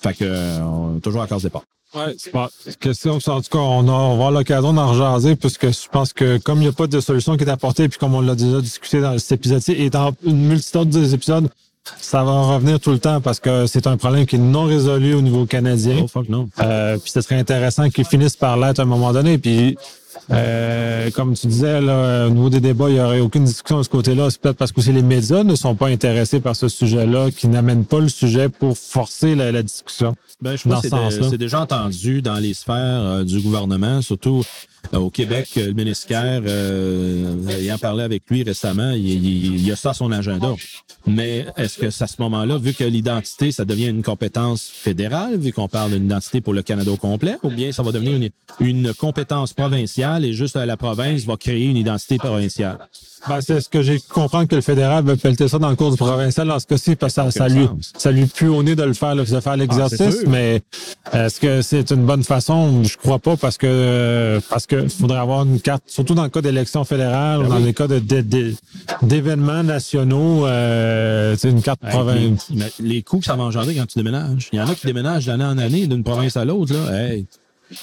Fait 0.00 0.14
que, 0.14 0.24
euh, 0.24 0.60
on 0.60 0.98
est 0.98 1.00
toujours 1.00 1.22
à 1.22 1.26
cause 1.26 1.42
départ. 1.42 1.64
Oui, 1.92 2.02
c'est 2.18 2.30
pas 2.30 2.48
question. 2.78 3.14
En 3.14 3.40
tout 3.40 3.50
cas, 3.50 3.58
on, 3.58 3.88
a, 3.88 3.90
on 3.90 4.08
va 4.10 4.12
avoir 4.12 4.30
l'occasion 4.30 4.72
d'en 4.72 4.92
rejaser 4.92 5.34
puisque 5.34 5.70
je 5.72 5.88
pense 5.90 6.12
que 6.12 6.38
comme 6.38 6.58
il 6.58 6.62
n'y 6.62 6.68
a 6.68 6.72
pas 6.72 6.86
de 6.86 7.00
solution 7.00 7.36
qui 7.36 7.42
est 7.42 7.48
apportée, 7.48 7.88
puis 7.88 7.98
comme 7.98 8.14
on 8.14 8.20
l'a 8.20 8.36
déjà 8.36 8.60
discuté 8.60 9.00
dans 9.00 9.18
cet 9.18 9.32
épisode-ci 9.32 9.72
et 9.72 9.90
dans 9.90 10.12
une 10.24 10.46
multitude 10.46 10.88
des 10.88 11.14
épisodes, 11.14 11.50
ça 11.98 12.22
va 12.24 12.42
revenir 12.42 12.78
tout 12.80 12.90
le 12.90 12.98
temps 12.98 13.20
parce 13.20 13.40
que 13.40 13.66
c'est 13.66 13.86
un 13.86 13.96
problème 13.96 14.26
qui 14.26 14.36
est 14.36 14.40
non 14.40 14.64
résolu 14.64 15.14
au 15.14 15.22
niveau 15.22 15.46
canadien. 15.46 16.06
Oh, 16.14 16.22
non. 16.28 16.48
Euh, 16.60 16.98
puis 16.98 17.10
ce 17.10 17.20
serait 17.20 17.38
intéressant 17.38 17.88
qu'ils 17.88 18.04
finissent 18.04 18.36
par 18.36 18.56
l'être 18.56 18.80
à 18.80 18.82
un 18.82 18.86
moment 18.86 19.12
donné. 19.12 19.38
Puis 19.38 19.76
euh, 20.30 21.10
comme 21.10 21.34
tu 21.34 21.46
disais, 21.46 21.80
là, 21.80 22.26
au 22.26 22.30
niveau 22.30 22.50
des 22.50 22.60
débats, 22.60 22.88
il 22.88 22.94
n'y 22.94 23.00
aurait 23.00 23.20
aucune 23.20 23.44
discussion 23.44 23.78
de 23.78 23.82
ce 23.82 23.88
côté-là. 23.88 24.30
C'est 24.30 24.40
peut-être 24.40 24.56
parce 24.56 24.72
que 24.72 24.80
les 24.80 25.02
médias 25.02 25.42
ne 25.42 25.54
sont 25.54 25.74
pas 25.74 25.88
intéressés 25.88 26.40
par 26.40 26.56
ce 26.56 26.68
sujet-là, 26.68 27.30
qui 27.30 27.48
n'amènent 27.48 27.84
pas 27.84 28.00
le 28.00 28.08
sujet 28.08 28.48
pour 28.48 28.76
forcer 28.76 29.34
la, 29.34 29.62
discussion. 29.62 30.14
Ben, 30.42 30.56
je 30.56 30.68
pense 30.68 30.82
que 30.82 31.28
c'est 31.28 31.38
déjà 31.38 31.60
entendu 31.60 32.22
dans 32.22 32.36
les 32.38 32.54
sphères 32.54 32.74
euh, 32.74 33.24
du 33.24 33.40
gouvernement, 33.40 34.00
surtout 34.00 34.42
euh, 34.94 34.98
au 34.98 35.10
Québec, 35.10 35.50
le 35.56 35.72
ministère, 35.72 36.40
euh, 36.46 37.36
ayant 37.48 37.76
parlé 37.76 38.02
avec 38.02 38.22
lui 38.30 38.42
récemment, 38.42 38.92
il, 38.92 39.06
il, 39.06 39.66
il 39.66 39.72
a 39.72 39.76
ça 39.76 39.90
à 39.90 39.94
son 39.94 40.10
agenda. 40.10 40.54
Mais 41.06 41.46
est-ce 41.56 41.78
que 41.78 41.86
à 41.86 42.06
ce 42.06 42.16
moment-là, 42.20 42.56
vu 42.56 42.72
que 42.72 42.84
l'identité, 42.84 43.52
ça 43.52 43.64
devient 43.66 43.88
une 43.88 44.02
compétence 44.02 44.70
fédérale, 44.72 45.36
vu 45.36 45.52
qu'on 45.52 45.68
parle 45.68 45.92
d'une 45.92 46.06
identité 46.06 46.40
pour 46.40 46.54
le 46.54 46.62
Canada 46.62 46.90
au 46.90 46.96
complet, 46.96 47.36
ou 47.42 47.50
bien 47.50 47.72
ça 47.72 47.82
va 47.82 47.92
devenir 47.92 48.16
une, 48.16 48.30
une 48.60 48.94
compétence 48.94 49.52
provinciale 49.52 50.24
et 50.24 50.32
juste 50.32 50.56
la 50.56 50.76
province 50.76 51.24
va 51.24 51.36
créer 51.36 51.66
une 51.66 51.76
identité 51.76 52.16
provinciale? 52.16 52.78
Ben, 53.28 53.40
c'est 53.40 53.60
ce 53.60 53.68
que 53.68 53.82
j'ai 53.82 54.00
compris 54.00 54.46
que 54.48 54.54
le 54.54 54.60
fédéral 54.62 55.04
veut 55.04 55.16
pelleter 55.16 55.46
ça 55.48 55.58
dans 55.58 55.68
le 55.68 55.76
cours 55.76 55.90
du 55.90 55.96
provincial 55.96 56.48
dans 56.48 56.58
ce 56.58 56.66
cas-ci, 56.66 56.96
parce 56.96 57.14
que 57.14 57.22
ça, 57.22 57.30
ça, 57.30 57.48
lui, 57.48 57.68
ça 57.96 58.10
lui 58.10 58.26
pue 58.26 58.48
au 58.48 58.62
nez 58.62 58.74
de 58.74 58.82
le 58.82 58.94
faire, 58.94 59.14
de 59.14 59.24
faire 59.24 59.56
l'exercice, 59.56 60.18
ah, 60.24 60.28
mais 60.28 60.62
est-ce 61.12 61.38
que 61.40 61.62
c'est 61.62 61.90
une 61.90 62.06
bonne 62.06 62.24
façon? 62.24 62.82
Je 62.82 62.96
crois 62.96 63.18
pas 63.18 63.36
parce 63.36 63.58
que 63.58 64.40
parce 64.48 64.66
que 64.66 64.88
faudrait 64.88 65.18
avoir 65.18 65.44
une 65.44 65.60
carte, 65.60 65.82
surtout 65.86 66.14
dans 66.14 66.22
le 66.22 66.30
cas 66.30 66.40
d'élections 66.40 66.84
fédérales 66.84 67.40
ou 67.40 67.42
ben 67.42 67.48
dans 67.50 67.58
les 67.58 67.74
cas 67.74 67.86
d'événements 69.02 69.62
nationaux, 69.62 70.46
euh, 70.46 71.36
c'est 71.36 71.50
une 71.50 71.62
carte 71.62 71.80
provinciale. 71.80 72.70
Les, 72.80 73.02
coûts 73.02 73.18
que 73.18 73.26
ça 73.26 73.36
va 73.36 73.42
engendrer 73.42 73.74
quand 73.74 73.86
tu 73.86 73.98
déménages. 73.98 74.48
Il 74.52 74.58
y 74.58 74.62
en 74.62 74.68
a 74.68 74.74
qui 74.74 74.86
déménagent 74.86 75.26
d'année 75.26 75.44
en 75.44 75.58
année 75.58 75.86
d'une 75.86 76.04
province 76.04 76.36
à 76.36 76.44
l'autre, 76.44 76.72
là. 76.72 77.02
Hey, 77.02 77.26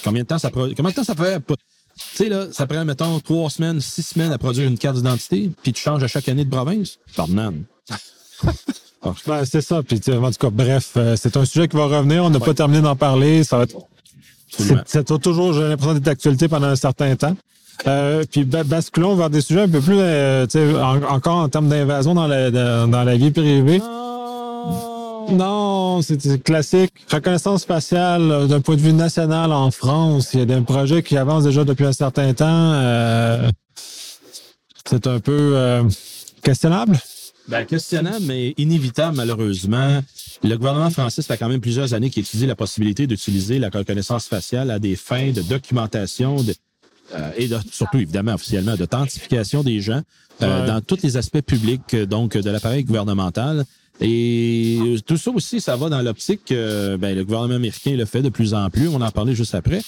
combien 0.04 0.22
de 0.22 0.28
temps 0.28 0.38
ça 0.38 0.50
combien 0.50 0.90
de 0.90 0.94
temps 0.94 1.04
ça 1.04 1.14
fait? 1.14 1.40
Tu 1.98 2.16
sais, 2.16 2.28
là, 2.28 2.46
ça 2.52 2.66
prend, 2.66 2.84
mettons, 2.84 3.18
trois 3.20 3.50
semaines, 3.50 3.80
six 3.80 4.02
semaines 4.02 4.32
à 4.32 4.38
produire 4.38 4.68
une 4.68 4.78
carte 4.78 4.96
d'identité, 4.96 5.50
puis 5.62 5.72
tu 5.72 5.82
changes 5.82 6.02
à 6.02 6.08
chaque 6.08 6.28
année 6.28 6.44
de 6.44 6.50
province. 6.50 6.98
Pardon. 7.16 7.54
ben, 9.26 9.44
c'est 9.44 9.60
ça. 9.60 9.82
Puis, 9.82 10.00
en 10.08 10.30
tout 10.30 10.38
cas, 10.38 10.50
bref, 10.50 10.92
euh, 10.96 11.16
c'est 11.16 11.36
un 11.36 11.44
sujet 11.44 11.68
qui 11.68 11.76
va 11.76 11.86
revenir. 11.86 12.24
On 12.24 12.30
n'a 12.30 12.40
pas 12.40 12.54
terminé 12.54 12.80
d'en 12.80 12.96
parler. 12.96 13.44
Ça 13.44 13.58
va 13.58 13.64
être. 13.64 13.76
C'est 14.86 15.20
toujours, 15.20 15.52
j'ai 15.52 15.68
l'impression, 15.68 15.94
d'être 15.94 16.04
d'actualité 16.04 16.48
pendant 16.48 16.68
un 16.68 16.76
certain 16.76 17.14
temps. 17.16 17.36
Euh, 17.86 18.24
puis 18.28 18.44
basculons 18.44 19.14
vers 19.14 19.30
des 19.30 19.40
sujets 19.40 19.62
un 19.62 19.68
peu 19.68 19.80
plus, 19.80 19.98
euh, 19.98 20.46
encore 21.08 21.36
en 21.36 21.48
termes 21.48 21.68
d'invasion 21.68 22.12
dans 22.14 22.26
la, 22.26 22.50
dans 22.50 23.04
la 23.04 23.16
vie 23.16 23.30
privée. 23.30 23.80
Non, 25.30 26.00
c'est 26.00 26.42
classique. 26.42 26.92
Reconnaissance 27.10 27.64
faciale 27.64 28.30
euh, 28.30 28.46
d'un 28.46 28.60
point 28.60 28.76
de 28.76 28.80
vue 28.80 28.92
national 28.92 29.52
en 29.52 29.70
France. 29.70 30.30
Il 30.32 30.40
y 30.40 30.42
a 30.42 30.46
des 30.46 30.60
projets 30.62 31.02
qui 31.02 31.16
avancent 31.18 31.44
déjà 31.44 31.64
depuis 31.64 31.84
un 31.84 31.92
certain 31.92 32.32
temps. 32.32 32.46
Euh, 32.46 33.50
c'est 34.84 35.06
un 35.06 35.20
peu 35.20 35.52
euh, 35.54 35.82
questionnable. 36.42 36.98
Ben, 37.46 37.64
questionnable, 37.64 38.24
mais 38.26 38.54
inévitable, 38.56 39.16
malheureusement. 39.16 40.00
Le 40.42 40.56
gouvernement 40.56 40.90
français, 40.90 41.20
ça 41.22 41.34
fait 41.34 41.38
quand 41.38 41.48
même 41.48 41.60
plusieurs 41.60 41.94
années 41.94 42.10
qu'il 42.10 42.22
étudie 42.22 42.46
la 42.46 42.56
possibilité 42.56 43.06
d'utiliser 43.06 43.58
la 43.58 43.68
reconnaissance 43.68 44.26
faciale 44.26 44.70
à 44.70 44.78
des 44.78 44.96
fins 44.96 45.32
de 45.32 45.42
documentation 45.42 46.36
et 47.38 47.48
surtout, 47.72 47.96
évidemment, 47.96 48.34
officiellement, 48.34 48.76
d'authentification 48.76 49.62
des 49.62 49.80
gens 49.80 50.02
dans 50.40 50.82
tous 50.86 51.02
les 51.02 51.16
aspects 51.16 51.40
publics 51.40 51.96
donc 51.96 52.36
de 52.36 52.50
l'appareil 52.50 52.84
gouvernemental. 52.84 53.64
Et 54.00 54.96
tout 55.06 55.16
ça 55.16 55.30
aussi, 55.30 55.60
ça 55.60 55.76
va 55.76 55.88
dans 55.88 56.00
l'optique 56.02 56.44
que 56.46 56.96
ben, 56.96 57.16
le 57.16 57.24
gouvernement 57.24 57.56
américain 57.56 57.96
le 57.96 58.04
fait 58.04 58.22
de 58.22 58.28
plus 58.28 58.54
en 58.54 58.70
plus. 58.70 58.88
On 58.88 59.00
en 59.00 59.10
parlait 59.10 59.34
juste 59.34 59.54
après. 59.54 59.80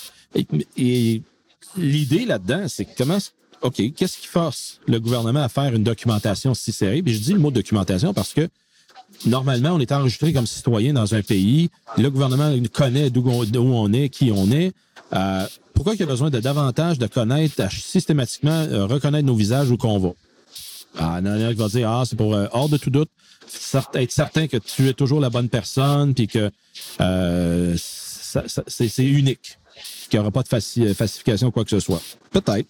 Et, 0.76 1.22
l'idée 1.76 2.24
là-dedans, 2.24 2.64
c'est 2.66 2.84
comment, 2.96 3.18
OK, 3.62 3.80
qu'est-ce 3.94 4.18
qui 4.18 4.26
force 4.26 4.80
le 4.88 4.98
gouvernement 4.98 5.42
à 5.42 5.48
faire 5.48 5.72
une 5.72 5.84
documentation 5.84 6.54
si 6.54 6.72
serrée? 6.72 7.02
Puis 7.02 7.14
je 7.14 7.20
dis 7.20 7.32
le 7.32 7.38
mot 7.38 7.52
documentation 7.52 8.12
parce 8.12 8.34
que 8.34 8.48
normalement, 9.26 9.70
on 9.70 9.78
est 9.78 9.92
enregistré 9.92 10.32
comme 10.32 10.46
citoyen 10.46 10.92
dans 10.92 11.14
un 11.14 11.22
pays. 11.22 11.70
Le 11.96 12.10
gouvernement 12.10 12.52
connaît 12.72 13.10
d'où 13.10 13.24
on, 13.28 13.92
est, 13.92 14.08
qui 14.08 14.32
on 14.34 14.50
est. 14.50 14.72
Euh, 15.12 15.46
pourquoi 15.74 15.94
il 15.94 16.00
y 16.00 16.02
a 16.02 16.06
besoin 16.06 16.30
de 16.30 16.40
davantage 16.40 16.98
de 16.98 17.06
connaître, 17.06 17.70
systématiquement 17.70 18.50
euh, 18.50 18.86
reconnaître 18.86 19.26
nos 19.26 19.36
visages 19.36 19.70
où 19.70 19.76
qu'on 19.76 19.98
va? 20.00 20.10
Ah, 20.98 21.20
il 21.22 21.54
va 21.54 21.68
dire, 21.68 21.88
ah, 21.88 22.02
c'est 22.04 22.16
pour, 22.16 22.36
hors 22.52 22.68
de 22.68 22.76
tout 22.76 22.90
doute, 22.90 23.10
être 23.94 24.12
certain 24.12 24.46
que 24.46 24.56
tu 24.56 24.88
es 24.88 24.92
toujours 24.92 25.20
la 25.20 25.30
bonne 25.30 25.48
personne, 25.48 26.14
puis 26.14 26.28
que 26.28 26.50
c'est 27.86 29.04
unique, 29.04 29.58
qu'il 30.08 30.18
n'y 30.18 30.20
aura 30.20 30.30
pas 30.30 30.42
de 30.42 30.48
falsification 30.48 31.48
ou 31.48 31.50
quoi 31.50 31.64
que 31.64 31.70
ce 31.70 31.80
soit. 31.80 32.02
Peut-être. 32.30 32.68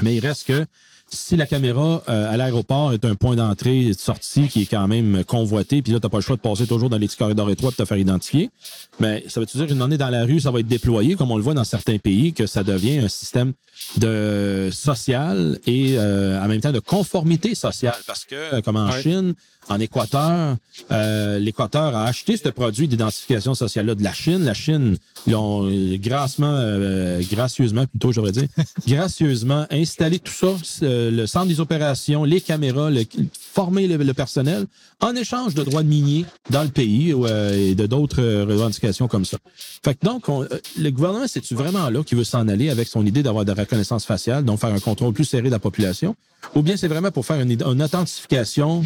Mais 0.00 0.16
il 0.16 0.20
reste 0.20 0.46
que 0.46 0.66
si 1.14 1.36
la 1.36 1.46
caméra 1.46 2.02
euh, 2.08 2.32
à 2.32 2.36
l'aéroport 2.36 2.92
est 2.92 3.04
un 3.04 3.14
point 3.14 3.36
d'entrée 3.36 3.80
et 3.80 3.88
de 3.94 3.98
sortie 3.98 4.48
qui 4.48 4.62
est 4.62 4.66
quand 4.66 4.88
même 4.88 5.24
convoité, 5.24 5.82
puis 5.82 5.92
là, 5.92 6.00
tu 6.00 6.06
n'as 6.06 6.10
pas 6.10 6.18
le 6.18 6.22
choix 6.22 6.36
de 6.36 6.40
passer 6.40 6.66
toujours 6.66 6.88
dans 6.88 6.96
les 6.96 7.06
petits 7.06 7.18
corridors 7.18 7.50
étroits 7.50 7.70
de 7.70 7.76
te 7.76 7.84
faire 7.84 7.98
identifier, 7.98 8.50
mais 8.98 9.22
ça 9.28 9.40
veut 9.40 9.46
dire 9.46 9.66
qu'une 9.66 9.82
année 9.82 9.98
dans 9.98 10.08
la 10.08 10.24
rue, 10.24 10.40
ça 10.40 10.50
va 10.50 10.60
être 10.60 10.66
déployé, 10.66 11.14
comme 11.14 11.30
on 11.30 11.36
le 11.36 11.42
voit 11.42 11.54
dans 11.54 11.64
certains 11.64 11.98
pays, 11.98 12.32
que 12.32 12.46
ça 12.46 12.64
devient 12.64 12.98
un 12.98 13.08
système 13.08 13.52
de 13.98 14.70
social 14.72 15.58
et 15.66 15.98
euh, 15.98 16.42
en 16.42 16.48
même 16.48 16.60
temps 16.60 16.72
de 16.72 16.80
conformité 16.80 17.54
sociale? 17.54 17.96
Parce 18.06 18.24
que, 18.24 18.60
comme 18.60 18.76
en 18.76 18.90
Chine, 18.92 19.34
en 19.68 19.78
Équateur, 19.78 20.56
euh, 20.90 21.38
l'Équateur 21.38 21.94
a 21.94 22.04
acheté 22.04 22.36
ce 22.36 22.48
produit 22.48 22.88
d'identification 22.88 23.54
sociale-là 23.54 23.94
de 23.94 24.02
la 24.02 24.12
Chine. 24.12 24.44
La 24.44 24.54
Chine, 24.54 24.96
ils 25.26 25.36
ont 25.36 25.68
euh, 25.68 25.96
grassement, 25.98 26.52
euh, 26.52 27.22
gracieusement, 27.30 27.86
plutôt, 27.86 28.12
j'aurais 28.12 28.32
dit, 28.32 28.48
gracieusement 28.86 29.66
installé 29.70 30.18
tout 30.18 30.32
ça, 30.32 30.48
le 30.82 31.26
centre 31.26 31.46
des 31.46 31.60
opérations, 31.60 32.24
les 32.24 32.40
caméras, 32.40 32.90
le, 32.90 33.04
former 33.40 33.86
le, 33.86 34.14
personnel, 34.14 34.66
en 35.00 35.14
échange 35.14 35.54
de 35.54 35.62
droits 35.62 35.82
de 35.82 35.88
minier 35.88 36.24
dans 36.50 36.62
le 36.62 36.68
pays 36.68 37.10
et 37.10 37.74
de 37.74 37.86
d'autres 37.86 38.22
revendications 38.22 39.08
comme 39.08 39.24
ça. 39.24 39.38
Fait 39.84 39.94
que 39.94 40.04
donc, 40.04 40.26
le 40.28 40.90
gouvernement, 40.90 41.26
c'est-tu 41.26 41.54
vraiment 41.54 41.88
là 41.88 42.02
qui 42.02 42.14
veut 42.14 42.24
s'en 42.24 42.48
aller 42.48 42.70
avec 42.70 42.88
son 42.88 43.04
idée 43.06 43.22
d'avoir 43.22 43.44
de 43.44 43.52
la 43.52 43.62
reconnaissance 43.62 44.04
faciale, 44.04 44.44
donc 44.44 44.60
faire 44.60 44.72
un 44.72 44.80
contrôle 44.80 45.12
plus 45.12 45.24
serré 45.24 45.44
de 45.44 45.50
la 45.50 45.58
population, 45.58 46.14
ou 46.54 46.62
bien 46.62 46.76
c'est 46.76 46.88
vraiment 46.88 47.10
pour 47.10 47.24
faire 47.24 47.40
une, 47.40 47.50
une 47.50 47.82
authentification 47.82 48.82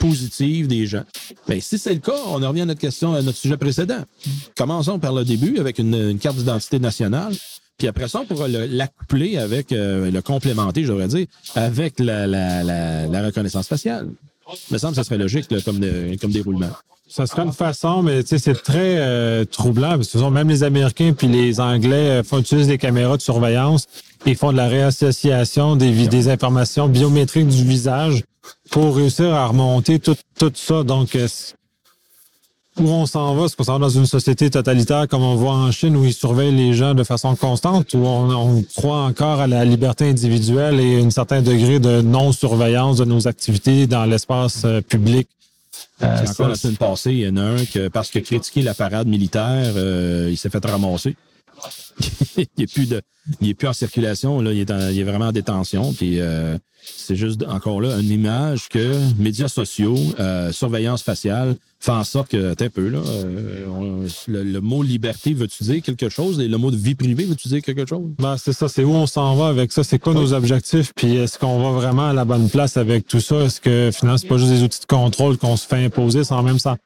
positive 0.00 0.66
des 0.66 0.86
gens. 0.86 1.04
Ben, 1.46 1.60
si 1.60 1.78
c'est 1.78 1.94
le 1.94 2.00
cas, 2.00 2.16
on 2.26 2.34
revient 2.34 2.62
à 2.62 2.66
notre 2.66 2.80
question, 2.80 3.14
à 3.14 3.22
notre 3.22 3.38
sujet 3.38 3.56
précédent. 3.56 4.02
Commençons 4.56 4.98
par 4.98 5.12
le 5.12 5.24
début 5.24 5.58
avec 5.58 5.78
une, 5.78 6.18
carte 6.18 6.36
d'identité 6.36 6.80
nationale. 6.80 7.34
Puis 7.78 7.86
après 7.86 8.08
ça, 8.08 8.20
on 8.20 8.26
pourra 8.26 8.48
l'accoupler 8.48 9.38
avec, 9.38 9.72
euh, 9.72 10.10
le 10.10 10.22
complémenter, 10.22 10.84
j'aurais 10.84 11.08
dire, 11.08 11.26
avec 11.54 11.98
la, 12.00 13.24
reconnaissance 13.24 13.68
faciale. 13.68 14.08
Il 14.70 14.74
me 14.74 14.78
semble 14.78 14.92
que 14.92 14.96
ça 14.96 15.04
serait 15.04 15.18
logique 15.18 15.46
comme, 15.64 15.80
comme 16.20 16.32
déroulement. 16.32 16.70
Ça 17.10 17.26
serait 17.26 17.42
une 17.42 17.52
façon, 17.52 18.02
mais 18.02 18.22
c'est 18.24 18.62
très 18.62 18.98
euh, 18.98 19.44
troublant. 19.44 19.96
Parce 19.96 20.08
que 20.08 20.30
même 20.30 20.48
les 20.48 20.62
Américains 20.62 21.12
puis 21.12 21.26
les 21.26 21.60
Anglais 21.60 22.20
euh, 22.20 22.22
font 22.22 22.38
utiliser 22.38 22.68
des 22.68 22.78
caméras 22.78 23.16
de 23.16 23.22
surveillance. 23.22 23.86
Ils 24.26 24.36
font 24.36 24.52
de 24.52 24.56
la 24.56 24.68
réassociation 24.68 25.74
des, 25.76 26.06
des 26.06 26.28
informations 26.28 26.88
biométriques 26.88 27.48
du 27.48 27.64
visage 27.64 28.22
pour 28.70 28.96
réussir 28.96 29.34
à 29.34 29.46
remonter 29.46 29.98
tout, 29.98 30.16
tout 30.38 30.52
ça. 30.54 30.82
Donc, 30.82 31.14
euh, 31.16 31.28
où 32.78 32.88
on 32.88 33.04
s'en 33.04 33.34
va? 33.34 33.44
Est-ce 33.44 33.56
qu'on 33.56 33.64
s'en 33.64 33.74
va 33.74 33.78
dans 33.80 33.88
une 33.88 34.06
société 34.06 34.48
totalitaire 34.48 35.08
comme 35.08 35.22
on 35.22 35.34
voit 35.34 35.54
en 35.54 35.70
Chine 35.72 35.96
où 35.96 36.04
ils 36.04 36.14
surveillent 36.14 36.54
les 36.54 36.72
gens 36.72 36.94
de 36.94 37.04
façon 37.04 37.34
constante, 37.34 37.92
où 37.94 37.98
on, 38.06 38.62
croit 38.76 39.02
encore 39.02 39.40
à 39.40 39.46
la 39.46 39.64
liberté 39.64 40.08
individuelle 40.08 40.80
et 40.80 41.02
un 41.02 41.10
certain 41.10 41.42
degré 41.42 41.80
de 41.80 42.00
non-surveillance 42.00 42.98
de 42.98 43.04
nos 43.04 43.26
activités 43.26 43.86
dans 43.86 44.04
l'espace 44.04 44.62
euh, 44.64 44.80
public? 44.80 45.28
Euh, 46.02 46.26
encore 46.26 46.48
la 46.48 46.54
semaine 46.54 46.76
passée, 46.76 47.12
il 47.12 47.18
y 47.20 47.28
en 47.28 47.36
a 47.36 47.42
un 47.42 47.64
que, 47.64 47.88
parce 47.88 48.10
que 48.10 48.20
critiquer 48.20 48.62
la 48.62 48.74
parade 48.74 49.06
militaire, 49.06 49.74
il 49.76 50.36
s'est 50.36 50.48
fait 50.48 50.64
ramasser. 50.64 51.14
il 52.36 52.46
n'est 52.58 52.66
plus 52.66 52.88
de, 52.88 53.02
il 53.40 53.50
est 53.50 53.54
plus 53.54 53.68
en 53.68 53.72
circulation. 53.72 54.40
Là, 54.40 54.52
il, 54.52 54.60
est 54.60 54.72
il 54.92 54.98
est 54.98 55.04
vraiment 55.04 55.26
en 55.26 55.32
détention. 55.32 55.92
Puis 55.92 56.20
c'est 56.82 57.16
juste 57.16 57.44
encore 57.48 57.80
là 57.80 57.98
une 57.98 58.10
image 58.10 58.68
que 58.68 58.94
médias 59.18 59.48
sociaux, 59.48 59.96
euh, 60.18 60.52
surveillance 60.52 61.02
faciale, 61.02 61.56
fait 61.78 61.92
en 61.92 62.04
sorte 62.04 62.30
que, 62.30 62.50
un 62.50 62.68
peu, 62.68 62.88
là, 62.88 62.98
euh, 62.98 64.06
le, 64.28 64.60
mot 64.60 64.82
liberté, 64.82 65.32
veux-tu 65.32 65.64
dire 65.64 65.82
quelque 65.82 66.08
chose? 66.08 66.40
Et 66.40 66.48
le 66.48 66.58
mot 66.58 66.70
de 66.70 66.76
vie 66.76 66.94
privée, 66.94 67.24
veux-tu 67.24 67.48
dire 67.48 67.62
quelque 67.62 67.86
chose? 67.86 68.10
Ben, 68.18 68.36
c'est 68.36 68.52
ça, 68.52 68.68
c'est 68.68 68.84
où 68.84 68.92
on 68.92 69.06
s'en 69.06 69.34
va 69.36 69.48
avec 69.48 69.72
ça, 69.72 69.82
c'est 69.82 69.98
quoi 69.98 70.12
nos 70.12 70.32
objectifs, 70.34 70.92
puis 70.94 71.16
est-ce 71.16 71.38
qu'on 71.38 71.62
va 71.62 71.70
vraiment 71.70 72.08
à 72.08 72.12
la 72.12 72.24
bonne 72.24 72.50
place 72.50 72.76
avec 72.76 73.06
tout 73.06 73.20
ça? 73.20 73.36
Est-ce 73.44 73.60
que 73.60 73.90
finalement, 73.92 74.18
c'est 74.18 74.28
pas 74.28 74.36
juste 74.36 74.50
des 74.50 74.62
outils 74.62 74.80
de 74.80 74.86
contrôle 74.86 75.38
qu'on 75.38 75.56
se 75.56 75.66
fait 75.66 75.82
imposer 75.84 76.24
sans 76.24 76.42
même 76.42 76.58
s'en, 76.58 76.76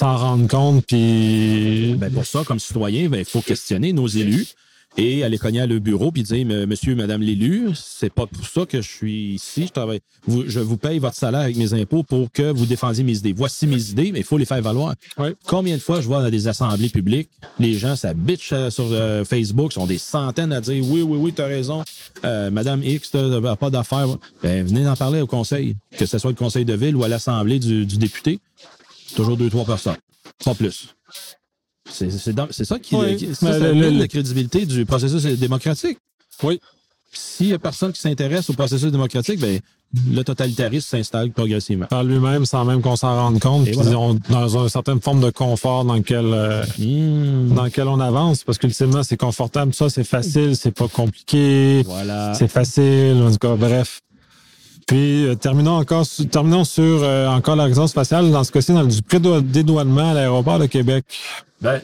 rendre 0.00 0.48
compte? 0.48 0.84
Puis. 0.86 1.94
Ben, 1.98 2.10
pour 2.12 2.26
ça, 2.26 2.44
comme 2.44 2.58
citoyen, 2.58 3.08
ben, 3.08 3.18
il 3.18 3.24
faut 3.24 3.40
questionner 3.40 3.92
nos 3.92 4.06
élus 4.06 4.54
et 4.98 5.22
aller 5.22 5.38
cogner 5.38 5.60
à 5.60 5.66
le 5.66 5.78
bureau 5.78 6.10
puis 6.10 6.22
dire 6.22 6.44
Monsieur, 6.66 6.94
Madame 6.96 7.22
l'élu, 7.22 7.68
c'est 7.74 8.12
pas 8.12 8.26
pour 8.26 8.46
ça 8.46 8.66
que 8.66 8.82
je 8.82 8.88
suis 8.88 9.34
ici. 9.34 9.66
Je 9.66 9.72
travaille. 9.72 10.00
je 10.26 10.60
vous 10.60 10.76
paye 10.76 10.98
votre 10.98 11.14
salaire 11.16 11.42
avec 11.42 11.56
mes 11.56 11.72
impôts 11.74 12.02
pour 12.02 12.32
que 12.32 12.50
vous 12.50 12.66
défendiez 12.66 13.04
mes 13.04 13.16
idées. 13.16 13.32
Voici 13.32 13.66
mes 13.66 13.90
idées, 13.90 14.10
mais 14.12 14.20
il 14.20 14.24
faut 14.24 14.38
les 14.38 14.44
faire 14.44 14.60
valoir. 14.60 14.94
Combien 15.46 15.76
de 15.76 15.80
fois 15.80 16.00
je 16.00 16.06
vois 16.06 16.22
dans 16.22 16.30
des 16.30 16.48
assemblées 16.48 16.88
publiques, 16.88 17.30
les 17.58 17.74
gens 17.74 17.94
ça 17.94 18.12
bitch 18.12 18.52
euh, 18.52 18.70
sur 18.70 18.88
euh, 18.90 19.24
Facebook, 19.24 19.72
sont 19.72 19.86
des 19.86 19.98
centaines 19.98 20.52
à 20.52 20.60
dire 20.60 20.84
oui, 20.88 21.02
oui, 21.02 21.18
oui, 21.18 21.32
tu 21.32 21.42
as 21.42 21.46
raison. 21.46 21.84
Euh, 22.24 22.50
Madame 22.50 22.82
X, 22.82 23.12
t'as 23.12 23.56
pas 23.56 23.70
d'affaires. 23.70 24.08
Ben, 24.42 24.66
venez 24.66 24.88
en 24.88 24.96
parler 24.96 25.20
au 25.20 25.26
conseil, 25.26 25.76
que 25.96 26.06
ce 26.06 26.18
soit 26.18 26.30
le 26.30 26.36
conseil 26.36 26.64
de 26.64 26.74
ville 26.74 26.96
ou 26.96 27.04
à 27.04 27.08
l'assemblée 27.08 27.60
du, 27.60 27.86
du 27.86 27.98
député. 27.98 28.40
Toujours 29.18 29.36
deux, 29.36 29.50
trois 29.50 29.64
personnes. 29.64 29.96
Pas 30.44 30.54
plus. 30.54 30.94
C'est 31.90 32.64
ça 32.64 32.78
qui 32.78 32.94
oui, 32.94 33.34
ça, 33.34 33.58
la 33.58 34.06
crédibilité 34.06 34.64
du 34.64 34.86
processus 34.86 35.24
démocratique. 35.36 35.98
Oui. 36.44 36.60
S'il 37.12 37.48
n'y 37.48 37.52
a 37.52 37.58
personne 37.58 37.90
qui 37.92 38.00
s'intéresse 38.00 38.48
au 38.48 38.52
processus 38.52 38.92
démocratique, 38.92 39.40
ben, 39.40 39.58
le 40.08 40.22
totalitarisme 40.22 40.86
s'installe 40.86 41.32
progressivement. 41.32 41.86
Par 41.86 42.04
lui-même, 42.04 42.46
sans 42.46 42.64
même 42.64 42.80
qu'on 42.80 42.94
s'en 42.94 43.12
rende 43.12 43.40
compte, 43.40 43.68
dans 44.30 44.56
une 44.56 44.68
certaine 44.68 45.00
forme 45.00 45.20
de 45.20 45.30
confort 45.30 45.84
dans 45.84 45.94
lequel, 45.94 46.26
euh, 46.26 46.62
hmm. 46.78 47.54
dans 47.56 47.64
lequel 47.64 47.88
on 47.88 47.98
avance, 47.98 48.44
parce 48.44 48.58
qu'ultimement, 48.58 49.02
c'est 49.02 49.16
confortable, 49.16 49.74
ça, 49.74 49.90
c'est 49.90 50.04
facile, 50.04 50.54
c'est 50.54 50.70
pas 50.70 50.86
compliqué, 50.86 51.82
voilà. 51.84 52.34
c'est 52.34 52.46
facile, 52.46 53.20
en 53.20 53.32
tout 53.32 53.38
cas, 53.38 53.56
bref. 53.56 54.00
Puis, 54.88 55.26
euh, 55.26 55.34
terminons 55.36 55.76
encore, 55.76 56.04
terminons 56.30 56.64
sur 56.64 56.82
euh, 57.04 57.28
encore 57.28 57.54
la 57.54 57.64
raison 57.64 57.86
spatiale, 57.86 58.30
dans 58.30 58.42
ce 58.42 58.50
cas-ci, 58.50 58.72
dans 58.72 58.84
du 58.84 59.02
pré-dédouanement 59.02 60.10
à 60.10 60.14
l'aéroport 60.14 60.58
de 60.58 60.66
Québec. 60.66 61.04
Ben, 61.60 61.80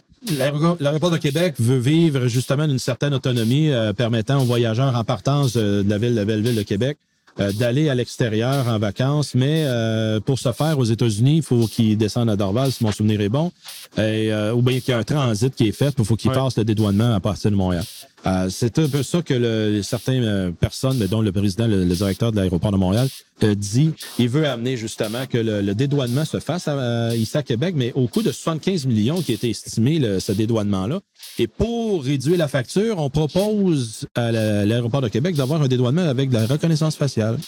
L'aéroport 0.80 1.10
de 1.10 1.18
Québec 1.18 1.54
veut 1.58 1.78
vivre 1.78 2.28
justement 2.28 2.64
une 2.64 2.78
certaine 2.78 3.12
autonomie 3.12 3.70
euh, 3.70 3.92
permettant 3.92 4.40
aux 4.40 4.44
voyageurs 4.44 4.96
en 4.96 5.04
partance 5.04 5.54
de 5.54 5.84
la 5.86 5.98
ville 5.98 6.14
de 6.14 6.24
Belleville 6.24 6.54
de 6.54 6.62
Québec 6.62 6.96
euh, 7.40 7.52
d'aller 7.52 7.90
à 7.90 7.94
l'extérieur 7.94 8.68
en 8.68 8.78
vacances, 8.78 9.34
mais 9.34 9.64
euh, 9.66 10.20
pour 10.20 10.38
ce 10.38 10.52
faire 10.52 10.78
aux 10.78 10.84
États-Unis, 10.84 11.36
il 11.38 11.42
faut 11.42 11.66
qu'ils 11.66 11.98
descendent 11.98 12.30
à 12.30 12.36
Dorval, 12.36 12.72
si 12.72 12.84
mon 12.84 12.92
souvenir 12.92 13.20
est 13.20 13.28
bon, 13.28 13.52
et, 13.98 14.32
ou 14.54 14.62
bien 14.62 14.80
qu'il 14.80 14.92
y 14.92 14.94
a 14.94 14.98
un 14.98 15.04
transit 15.04 15.54
qui 15.54 15.68
est 15.68 15.72
fait, 15.72 15.92
il 15.98 16.04
faut 16.04 16.16
qu'ils 16.16 16.30
passent 16.30 16.56
le 16.56 16.64
dédouanement 16.64 17.14
à 17.14 17.20
partir 17.20 17.50
de 17.50 17.56
Montréal. 17.56 17.84
Euh, 18.26 18.48
c'est 18.48 18.78
un 18.78 18.88
peu 18.88 19.02
ça 19.02 19.22
que 19.22 19.34
le, 19.34 19.82
certaines 19.82 20.24
euh, 20.24 20.50
personnes, 20.50 20.98
dont 21.06 21.20
le 21.20 21.32
président, 21.32 21.66
le, 21.66 21.84
directeur 21.84 22.32
de 22.32 22.37
l'aéroport 22.37 22.72
de 22.72 22.76
Montréal, 22.76 23.08
euh, 23.42 23.54
dit. 23.54 23.92
Il 24.18 24.28
veut 24.28 24.46
amener 24.46 24.76
justement 24.76 25.26
que 25.26 25.38
le, 25.38 25.74
dédouanement 25.74 26.24
se 26.24 26.40
fasse 26.40 26.68
à, 26.68 27.14
ici 27.14 27.37
à 27.37 27.42
Québec, 27.42 27.74
mais 27.76 27.92
au 27.94 28.08
coût 28.08 28.22
de 28.22 28.32
75 28.32 28.87
millions 28.87 29.20
qui 29.20 29.32
était 29.32 29.50
estimé, 29.50 30.00
ce 30.20 30.32
dédouanement-là. 30.32 31.00
Et 31.38 31.46
pour 31.46 32.04
réduire 32.04 32.38
la 32.38 32.48
facture, 32.48 32.98
on 32.98 33.10
propose 33.10 34.06
à 34.14 34.32
l'aéroport 34.32 35.02
de 35.02 35.08
Québec 35.08 35.34
d'avoir 35.34 35.60
un 35.62 35.68
dédouanement 35.68 36.08
avec 36.08 36.30
de 36.30 36.34
la 36.34 36.46
reconnaissance 36.46 36.96
faciale. 36.96 37.38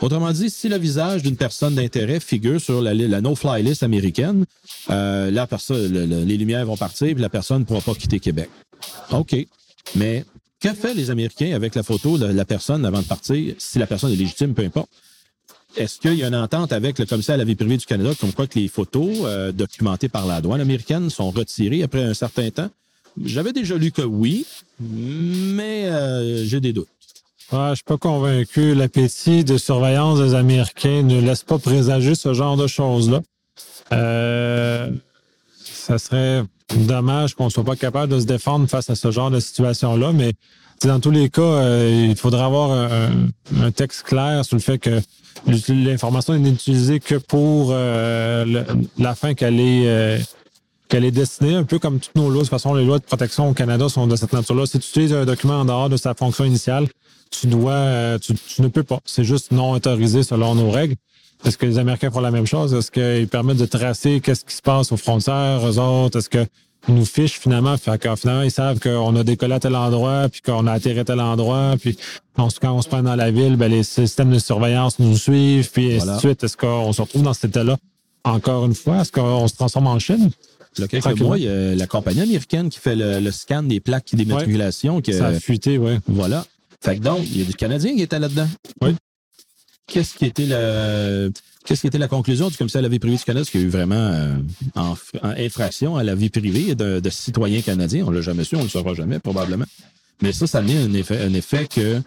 Autrement 0.00 0.30
dit, 0.32 0.50
si 0.50 0.68
le 0.68 0.76
visage 0.76 1.22
d'une 1.22 1.36
personne 1.36 1.74
d'intérêt 1.74 2.20
figure 2.20 2.60
sur 2.60 2.82
la, 2.82 3.20
no-fly 3.20 3.62
list 3.62 3.82
américaine, 3.82 4.44
euh, 4.90 5.30
là, 5.30 5.48
les 5.70 6.36
lumières 6.36 6.66
vont 6.66 6.76
partir 6.76 7.08
et 7.08 7.14
la 7.14 7.30
personne 7.30 7.60
ne 7.60 7.64
pourra 7.64 7.80
pas 7.80 7.94
quitter 7.94 8.20
Québec. 8.20 8.50
OK. 9.10 9.34
Mais 9.94 10.24
que 10.60 10.72
fait 10.72 10.94
les 10.94 11.10
Américains 11.10 11.54
avec 11.54 11.74
la 11.74 11.82
photo 11.82 12.18
de 12.18 12.26
la 12.26 12.44
personne 12.44 12.84
avant 12.84 13.00
de 13.00 13.06
partir, 13.06 13.54
si 13.58 13.78
la 13.78 13.86
personne 13.86 14.12
est 14.12 14.16
légitime, 14.16 14.54
peu 14.54 14.64
importe? 14.64 14.88
Est-ce 15.76 15.98
qu'il 15.98 16.14
y 16.14 16.24
a 16.24 16.28
une 16.28 16.34
entente 16.34 16.72
avec 16.72 16.98
le 16.98 17.04
commissaire 17.04 17.34
à 17.34 17.38
la 17.38 17.44
vie 17.44 17.54
privée 17.54 17.76
du 17.76 17.84
Canada 17.84 18.10
comme 18.18 18.32
quoi 18.32 18.46
que 18.46 18.58
les 18.58 18.68
photos 18.68 19.10
euh, 19.24 19.52
documentées 19.52 20.08
par 20.08 20.26
la 20.26 20.40
douane 20.40 20.60
américaine 20.60 21.10
sont 21.10 21.30
retirées 21.30 21.82
après 21.82 22.02
un 22.02 22.14
certain 22.14 22.50
temps? 22.50 22.70
J'avais 23.22 23.52
déjà 23.52 23.76
lu 23.76 23.92
que 23.92 24.02
oui, 24.02 24.46
mais 24.80 25.86
euh, 25.86 26.44
j'ai 26.44 26.60
des 26.60 26.72
doutes. 26.72 26.88
Je 27.50 27.56
je 27.56 27.74
suis 27.76 27.84
pas 27.84 27.96
convaincu. 27.96 28.74
L'appétit 28.74 29.44
de 29.44 29.56
surveillance 29.56 30.18
des 30.18 30.34
Américains 30.34 31.02
ne 31.02 31.20
laisse 31.20 31.42
pas 31.42 31.58
présager 31.58 32.14
ce 32.14 32.34
genre 32.34 32.56
de 32.56 32.66
choses-là. 32.66 33.20
Euh, 33.92 34.90
ça 35.62 35.98
serait 35.98 36.42
dommage 36.74 37.34
qu'on 37.34 37.50
soit 37.50 37.64
pas 37.64 37.76
capable 37.76 38.12
de 38.12 38.20
se 38.20 38.26
défendre 38.26 38.68
face 38.68 38.90
à 38.90 38.94
ce 38.94 39.10
genre 39.10 39.30
de 39.30 39.40
situation-là, 39.40 40.12
mais 40.12 40.32
dans 40.84 41.00
tous 41.00 41.10
les 41.10 41.30
cas, 41.30 41.40
euh, 41.40 42.06
il 42.10 42.16
faudrait 42.16 42.42
avoir 42.42 42.70
un, 42.72 43.70
texte 43.70 44.02
clair 44.02 44.44
sur 44.44 44.56
le 44.56 44.62
fait 44.62 44.78
que 44.78 45.00
l'information 45.46 46.38
n'est 46.38 46.50
utilisée 46.50 47.00
que 47.00 47.14
pour 47.14 47.68
euh, 47.70 48.64
la 48.98 49.14
fin 49.14 49.34
qu'elle 49.34 49.60
est 49.60 49.88
euh, 49.88 50.18
qu'elle 50.88 51.04
est 51.04 51.10
destinée, 51.10 51.54
un 51.54 51.64
peu 51.64 51.78
comme 51.78 51.98
toutes 51.98 52.14
nos 52.14 52.28
lois. 52.28 52.38
De 52.38 52.40
toute 52.42 52.50
façon, 52.50 52.74
les 52.74 52.84
lois 52.84 52.98
de 52.98 53.04
protection 53.04 53.48
au 53.48 53.54
Canada 53.54 53.88
sont 53.88 54.06
de 54.06 54.14
cette 54.14 54.32
nature-là. 54.32 54.66
Si 54.66 54.78
tu 54.78 54.88
utilises 54.88 55.12
un 55.12 55.24
document 55.24 55.60
en 55.60 55.64
dehors 55.64 55.88
de 55.88 55.96
sa 55.96 56.14
fonction 56.14 56.44
initiale, 56.44 56.86
tu 57.30 57.48
dois, 57.48 58.18
tu, 58.20 58.34
ne 58.62 58.68
peux 58.68 58.84
pas. 58.84 59.00
C'est 59.04 59.24
juste 59.24 59.50
non 59.50 59.72
autorisé 59.72 60.22
selon 60.22 60.54
nos 60.54 60.70
règles. 60.70 60.94
Est-ce 61.46 61.56
que 61.56 61.64
les 61.64 61.78
Américains 61.78 62.10
font 62.10 62.20
la 62.20 62.32
même 62.32 62.46
chose? 62.46 62.74
Est-ce 62.74 62.90
qu'ils 62.90 63.28
permettent 63.28 63.58
de 63.58 63.66
tracer 63.66 64.20
qu'est-ce 64.20 64.44
qui 64.44 64.54
se 64.54 64.62
passe 64.62 64.90
aux 64.90 64.96
frontières, 64.96 65.64
eux 65.64 65.78
autres? 65.78 66.18
Est-ce 66.18 66.28
que 66.28 66.44
nous 66.88 67.04
fichent 67.04 67.38
finalement? 67.38 67.76
Fait 67.76 67.98
que, 67.98 68.14
finalement, 68.16 68.42
ils 68.42 68.50
savent 68.50 68.80
qu'on 68.80 69.14
a 69.14 69.22
décollé 69.22 69.54
à 69.54 69.60
tel 69.60 69.76
endroit, 69.76 70.28
puis 70.28 70.40
qu'on 70.40 70.66
a 70.66 70.72
atterri 70.72 70.98
à 70.98 71.04
tel 71.04 71.20
endroit, 71.20 71.76
puis 71.80 71.96
quand 72.36 72.48
on 72.64 72.82
se 72.82 72.88
prend 72.88 73.02
dans 73.02 73.14
la 73.14 73.30
ville, 73.30 73.56
ben, 73.56 73.70
les 73.70 73.84
systèmes 73.84 74.30
de 74.30 74.40
surveillance 74.40 74.98
nous 74.98 75.16
suivent, 75.16 75.70
puis 75.70 75.94
ainsi 75.94 76.06
de 76.06 76.18
suite. 76.18 76.42
Est-ce 76.42 76.56
qu'on 76.56 76.92
se 76.92 77.00
retrouve 77.00 77.22
dans 77.22 77.32
cet 77.32 77.50
état-là 77.50 77.76
encore 78.24 78.66
une 78.66 78.74
fois? 78.74 79.02
Est-ce 79.02 79.12
qu'on 79.12 79.46
se 79.46 79.54
transforme 79.54 79.86
en 79.86 80.00
Chine? 80.00 80.30
Il 80.78 80.80
y 80.82 80.84
a 80.84 80.88
quelques 80.88 81.20
mois, 81.20 81.38
il 81.38 81.44
y 81.44 81.48
a 81.48 81.74
la 81.74 81.86
compagnie 81.86 82.22
américaine 82.22 82.68
qui 82.68 82.80
fait 82.80 82.96
le, 82.96 83.30
scan 83.30 83.62
des 83.62 83.78
plaques 83.78 84.12
d'immatriculation. 84.12 84.96
Ouais, 84.96 85.12
ça 85.12 85.28
a 85.28 85.40
fuité, 85.40 85.78
oui. 85.78 85.98
Voilà. 86.08 86.44
Fait 86.82 86.96
que 86.96 87.02
donc, 87.02 87.20
il 87.22 87.38
y 87.38 87.42
a 87.42 87.44
du 87.44 87.54
Canadien 87.54 87.94
qui 87.94 88.02
était 88.02 88.18
là-dedans. 88.18 88.48
Oui. 88.82 88.94
Qu'est-ce 89.86 90.14
qui 90.14 90.24
était 90.24 90.46
le 90.46 91.32
Qu'est-ce 91.64 91.80
qui 91.80 91.86
était 91.88 91.98
la 91.98 92.08
conclusion 92.08 92.48
du 92.48 92.56
commissaire 92.56 92.78
à 92.78 92.82
la 92.82 92.88
vie 92.88 93.00
privée 93.00 93.16
du 93.16 93.24
Canada? 93.24 93.42
Est-ce 93.42 93.50
qu'il 93.50 93.60
y 93.60 93.64
a 93.64 93.66
eu 93.66 93.70
vraiment 93.70 93.94
euh, 93.96 94.36
en, 94.76 94.94
infraction 95.22 95.96
à 95.96 96.04
la 96.04 96.14
vie 96.14 96.30
privée 96.30 96.76
de, 96.76 97.10
citoyens 97.10 97.60
canadiens? 97.60 98.04
On 98.06 98.10
ne 98.10 98.16
l'a 98.16 98.22
jamais 98.22 98.44
su, 98.44 98.54
on 98.54 98.60
ne 98.60 98.64
le 98.64 98.70
saura 98.70 98.94
jamais, 98.94 99.18
probablement. 99.18 99.64
Mais 100.22 100.32
ça, 100.32 100.46
ça 100.46 100.58
a 100.58 100.62
mis 100.62 100.76
un 100.76 100.92
effet, 100.94 101.20
un 101.20 101.34
effet 101.34 101.66
que 101.66 102.00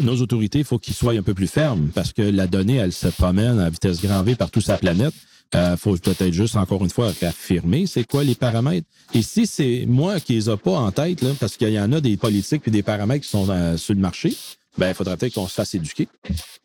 nos 0.00 0.16
autorités, 0.20 0.60
il 0.60 0.64
faut 0.64 0.78
qu'ils 0.78 0.94
soient 0.94 1.12
un 1.12 1.22
peu 1.22 1.34
plus 1.34 1.48
fermes 1.48 1.88
parce 1.92 2.12
que 2.12 2.22
la 2.22 2.46
donnée, 2.46 2.76
elle 2.76 2.92
se 2.92 3.08
promène 3.08 3.58
à 3.58 3.68
vitesse 3.68 4.00
grand 4.00 4.22
V 4.22 4.36
par 4.36 4.50
toute 4.50 4.64
sa 4.64 4.78
planète. 4.78 5.14
Il 5.54 5.58
euh, 5.58 5.76
faut 5.76 5.96
peut-être 5.96 6.32
juste, 6.32 6.56
encore 6.56 6.84
une 6.84 6.90
fois, 6.90 7.08
affirmer 7.22 7.86
c'est 7.86 8.04
quoi 8.04 8.22
les 8.22 8.34
paramètres. 8.34 8.86
Et 9.14 9.22
si 9.22 9.46
c'est 9.46 9.86
moi 9.88 10.20
qui 10.20 10.34
les 10.34 10.50
ai 10.50 10.56
pas 10.56 10.78
en 10.78 10.92
tête, 10.92 11.22
là, 11.22 11.30
parce 11.40 11.56
qu'il 11.56 11.70
y 11.70 11.80
en 11.80 11.90
a 11.92 12.00
des 12.00 12.16
politiques 12.16 12.62
et 12.66 12.70
des 12.70 12.82
paramètres 12.82 13.24
qui 13.24 13.30
sont 13.30 13.48
euh, 13.48 13.76
sur 13.76 13.94
le 13.94 14.00
marché, 14.00 14.36
ben, 14.78 14.88
il 14.88 14.94
faudrait 14.94 15.16
peut-être 15.16 15.34
qu'on 15.34 15.48
se 15.48 15.54
fasse 15.54 15.74
éduquer. 15.74 16.08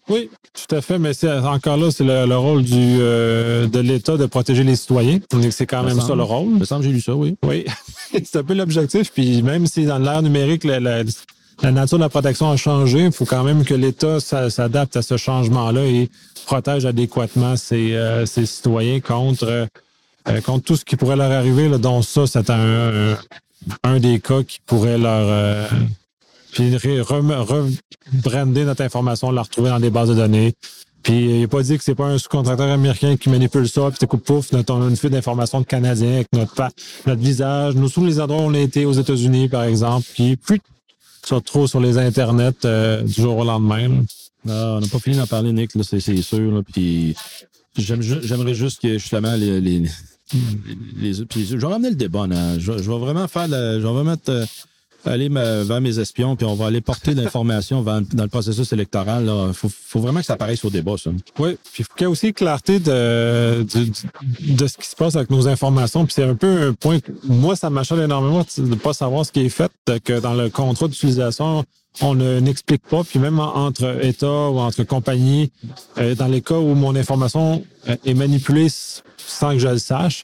Oui, 0.07 0.29
tout 0.53 0.75
à 0.75 0.81
fait, 0.81 0.99
mais 0.99 1.13
c'est 1.13 1.31
encore 1.31 1.77
là, 1.77 1.89
c'est 1.89 2.03
le, 2.03 2.35
rôle 2.35 2.61
du, 2.61 2.97
euh, 2.99 3.67
de 3.67 3.79
l'État 3.79 4.17
de 4.17 4.27
protéger 4.27 4.63
les 4.63 4.75
citoyens. 4.75 5.19
C'est 5.49 5.65
quand 5.65 5.83
même 5.83 5.99
ça 5.99 6.13
le 6.13 6.23
rôle. 6.23 6.49
Il 6.49 6.59
me 6.59 6.65
semble 6.65 6.81
que 6.81 6.87
j'ai 6.89 6.93
lu 6.93 7.01
ça, 7.01 7.15
oui. 7.15 7.35
Oui, 7.43 7.65
c'est 8.11 8.35
un 8.35 8.43
peu 8.43 8.53
l'objectif. 8.53 9.11
Puis 9.11 9.41
même 9.41 9.65
si 9.65 9.85
dans 9.85 9.97
l'ère 9.97 10.21
numérique, 10.21 10.63
la, 10.63 11.03
nature 11.71 11.97
de 11.97 12.03
la 12.03 12.09
protection 12.09 12.51
a 12.51 12.57
changé, 12.57 13.05
il 13.05 13.11
faut 13.11 13.25
quand 13.25 13.43
même 13.43 13.65
que 13.65 13.73
l'État 13.73 14.19
s'adapte 14.19 14.95
à 14.95 15.01
ce 15.01 15.17
changement-là 15.17 15.85
et 15.85 16.09
protège 16.45 16.85
adéquatement 16.85 17.55
ses, 17.55 17.95
euh, 17.95 18.25
citoyens 18.27 18.99
contre, 18.99 19.67
euh, 20.27 20.41
contre 20.41 20.65
tout 20.65 20.75
ce 20.75 20.85
qui 20.85 20.97
pourrait 20.97 21.15
leur 21.15 21.31
arriver, 21.31 21.67
là, 21.67 21.79
dont 21.79 22.03
ça, 22.03 22.27
c'est 22.27 22.49
un, 22.51 23.17
un, 23.83 23.99
des 23.99 24.19
cas 24.19 24.43
qui 24.43 24.59
pourrait 24.65 24.97
leur 24.99 25.71
puis 26.53 27.01
rebrander 27.01 28.65
notre 28.65 28.81
information, 28.81 29.31
la 29.31 29.41
retrouver 29.41 29.69
dans 29.69 29.79
des 29.79 29.89
bases 29.89 30.09
de 30.09 30.15
données. 30.15 30.53
Puis 31.01 31.25
il 31.25 31.41
n'a 31.41 31.47
pas 31.49 31.61
dit 31.61 31.77
que 31.77 31.83
c'est 31.83 31.95
pas 31.95 32.05
un 32.05 32.17
sous-contracteur 32.17 32.71
américain 32.71 33.17
qui 33.17 33.29
manipule 33.29 33.67
ça, 33.67 33.91
puis 33.91 34.07
coup 34.07 34.17
pouf, 34.17 34.53
notre, 34.53 34.73
on 34.73 34.85
a 34.85 34.89
une 34.89 34.95
fuite 34.95 35.11
d'informations 35.11 35.59
de 35.59 35.65
Canadiens 35.65 36.13
avec 36.13 36.27
notre, 36.31 36.69
notre 37.05 37.21
visage. 37.21 37.75
Nous, 37.75 37.89
tous 37.89 38.05
les 38.05 38.21
endroits 38.21 38.41
où 38.41 38.45
on 38.45 38.53
a 38.53 38.59
été 38.59 38.85
aux 38.85 38.93
États-Unis, 38.93 39.49
par 39.49 39.63
exemple, 39.63 40.07
puis, 40.13 40.37
se 41.25 41.33
retrouvent 41.33 41.67
sur 41.67 41.81
les 41.81 41.97
internets 41.97 42.65
euh, 42.65 43.01
du 43.01 43.13
jour 43.13 43.37
au 43.37 43.43
lendemain. 43.43 43.89
Non, 44.45 44.77
on 44.77 44.79
n'a 44.79 44.87
pas 44.87 44.99
fini 44.99 45.17
d'en 45.17 45.27
parler, 45.27 45.51
Nick, 45.51 45.71
c'est 45.81 46.21
sûr. 46.21 46.63
puis 46.71 47.15
j'aimerais 47.77 48.53
juste 48.53 48.81
que 48.81 48.97
justement 48.97 49.35
les. 49.35 49.59
les, 49.61 49.83
je 50.33 51.55
vais 51.55 51.67
ramener 51.67 51.89
le 51.89 51.95
débat. 51.95 52.27
Je, 52.57 52.71
vais 52.71 52.97
vraiment 52.97 53.27
faire 53.27 53.47
je 53.47 53.85
vais 53.85 53.93
vraiment 53.93 54.17
aller 55.05 55.29
vers 55.29 55.81
mes 55.81 55.99
espions, 55.99 56.35
puis 56.35 56.45
on 56.45 56.55
va 56.55 56.67
aller 56.67 56.81
porter 56.81 57.13
l'information 57.13 57.81
dans 57.81 57.99
le 57.99 58.27
processus 58.27 58.71
électoral. 58.73 59.29
Il 59.47 59.53
faut, 59.53 59.99
vraiment 59.99 60.19
que 60.19 60.25
ça 60.25 60.33
apparaisse 60.33 60.63
au 60.65 60.69
débat, 60.69 60.95
ça. 60.97 61.11
Oui, 61.39 61.57
puis 61.71 61.81
il 61.81 61.85
faut 61.85 61.93
qu'il 61.95 62.01
y 62.01 62.09
ait 62.09 62.11
aussi 62.11 62.33
clarté 62.33 62.79
de, 62.79 63.63
de, 63.63 64.67
ce 64.67 64.77
qui 64.77 64.87
se 64.87 64.95
passe 64.95 65.15
avec 65.15 65.29
nos 65.29 65.47
informations. 65.47 66.05
Puis 66.05 66.13
c'est 66.13 66.23
un 66.23 66.35
peu 66.35 66.69
un 66.69 66.73
point, 66.73 66.99
moi, 67.23 67.55
ça 67.55 67.69
m'achète 67.69 67.99
énormément 67.99 68.45
de 68.57 68.61
ne 68.63 68.75
pas 68.75 68.93
savoir 68.93 69.25
ce 69.25 69.31
qui 69.31 69.41
est 69.41 69.49
fait, 69.49 69.71
que 70.03 70.19
dans 70.19 70.33
le 70.33 70.49
contrat 70.49 70.87
d'utilisation, 70.87 71.65
on 72.01 72.15
n'explique 72.15 72.83
pas, 72.87 73.03
puis 73.03 73.19
même 73.19 73.39
entre 73.39 74.03
États 74.03 74.49
ou 74.49 74.59
entre 74.59 74.83
compagnies, 74.83 75.51
euh, 75.97 76.15
dans 76.15 76.27
les 76.27 76.41
cas 76.41 76.57
où 76.57 76.73
mon 76.73 76.95
information 76.95 77.63
euh, 77.87 77.95
est 78.05 78.13
manipulée 78.13 78.67
sans 79.17 79.51
que 79.51 79.59
je 79.59 79.67
le 79.67 79.77
sache, 79.77 80.23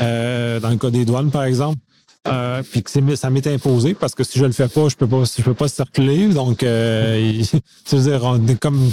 euh, 0.00 0.60
dans 0.60 0.70
le 0.70 0.76
cas 0.76 0.90
des 0.90 1.04
douanes, 1.04 1.30
par 1.30 1.44
exemple, 1.44 1.78
euh, 2.26 2.62
puis 2.62 2.82
que 2.82 2.90
ça 3.16 3.30
m'est 3.30 3.46
imposé 3.46 3.94
parce 3.94 4.14
que 4.14 4.24
si 4.24 4.38
je 4.38 4.44
le 4.44 4.52
fais 4.52 4.68
pas, 4.68 4.88
je 4.88 4.96
peux 4.96 5.06
pas, 5.06 5.22
je 5.24 5.42
peux 5.42 5.54
pas 5.54 5.68
circuler. 5.68 6.28
Donc, 6.28 6.62
euh, 6.62 7.42
dire, 7.92 8.24
on 8.24 8.40
comme, 8.60 8.90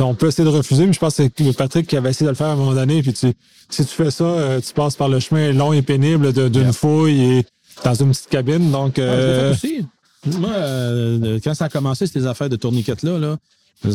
on 0.00 0.14
peut 0.14 0.28
essayer 0.28 0.48
de 0.48 0.54
refuser, 0.54 0.86
mais 0.86 0.92
je 0.92 0.98
pense 0.98 1.16
que 1.16 1.28
c'est 1.36 1.56
Patrick 1.56 1.86
qui 1.86 1.96
avait 1.96 2.10
essayé 2.10 2.26
de 2.26 2.30
le 2.30 2.36
faire 2.36 2.48
à 2.48 2.52
un 2.52 2.56
moment 2.56 2.74
donné. 2.74 3.02
Puis 3.02 3.12
tu, 3.12 3.32
si 3.70 3.84
tu 3.84 3.94
fais 3.94 4.10
ça, 4.10 4.24
euh, 4.24 4.60
tu 4.60 4.72
passes 4.72 4.96
par 4.96 5.08
le 5.08 5.20
chemin 5.20 5.52
long 5.52 5.72
et 5.72 5.82
pénible 5.82 6.32
d'une 6.50 6.72
fouille 6.72 7.20
et 7.20 7.46
dans 7.84 7.94
une 7.94 8.10
petite 8.10 8.28
cabine. 8.28 8.70
Donc, 8.70 8.98
euh... 8.98 9.52
aussi. 9.52 9.84
Moi, 10.26 10.50
euh, 10.50 11.38
quand 11.44 11.54
ça 11.54 11.66
a 11.66 11.68
commencé, 11.68 12.06
ces 12.06 12.26
affaires 12.26 12.48
de 12.48 12.56
tourniquettes 12.56 13.02
là, 13.02 13.18
là, 13.18 13.36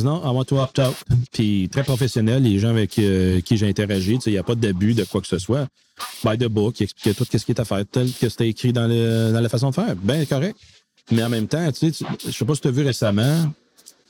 non, 0.04 0.22
I 0.24 0.34
want 0.34 0.46
to 0.46 0.60
opt 0.60 0.80
out. 0.80 0.96
Puis 1.32 1.70
très 1.72 1.84
professionnel, 1.84 2.44
les 2.44 2.60
gens 2.60 2.70
avec 2.70 2.98
euh, 3.00 3.42
qui 3.42 3.58
j'ai 3.58 3.68
interagi, 3.68 4.20
il 4.26 4.32
n'y 4.32 4.38
a 4.38 4.44
pas 4.44 4.56
d'abus 4.56 4.94
de 4.94 5.04
quoi 5.04 5.22
que 5.22 5.28
ce 5.28 5.40
soit. 5.40 5.68
By 6.24 6.38
the 6.38 6.46
book, 6.46 6.80
il 6.80 6.84
expliquait 6.84 7.14
tout 7.14 7.26
ce 7.30 7.46
qui 7.46 7.52
est 7.52 7.60
à 7.60 7.66
faire, 7.66 7.84
tel 7.92 8.12
que 8.12 8.30
c'était 8.30 8.48
écrit 8.48 8.72
dans, 8.72 8.88
dans 8.88 9.42
la 9.42 9.50
façon 9.50 9.70
de 9.70 9.76
faire. 9.76 9.96
Bien 9.96 10.26
correct. 10.26 10.58
Mais 11.12 11.24
en 11.24 11.30
même 11.30 11.48
temps, 11.48 11.72
tu 11.72 11.92
sais, 11.92 12.06
je 12.26 12.32
sais 12.32 12.46
pas 12.46 12.56
si 12.56 12.62
tu 12.62 12.68
as 12.68 12.72
vu 12.72 12.84
récemment, 12.84 13.52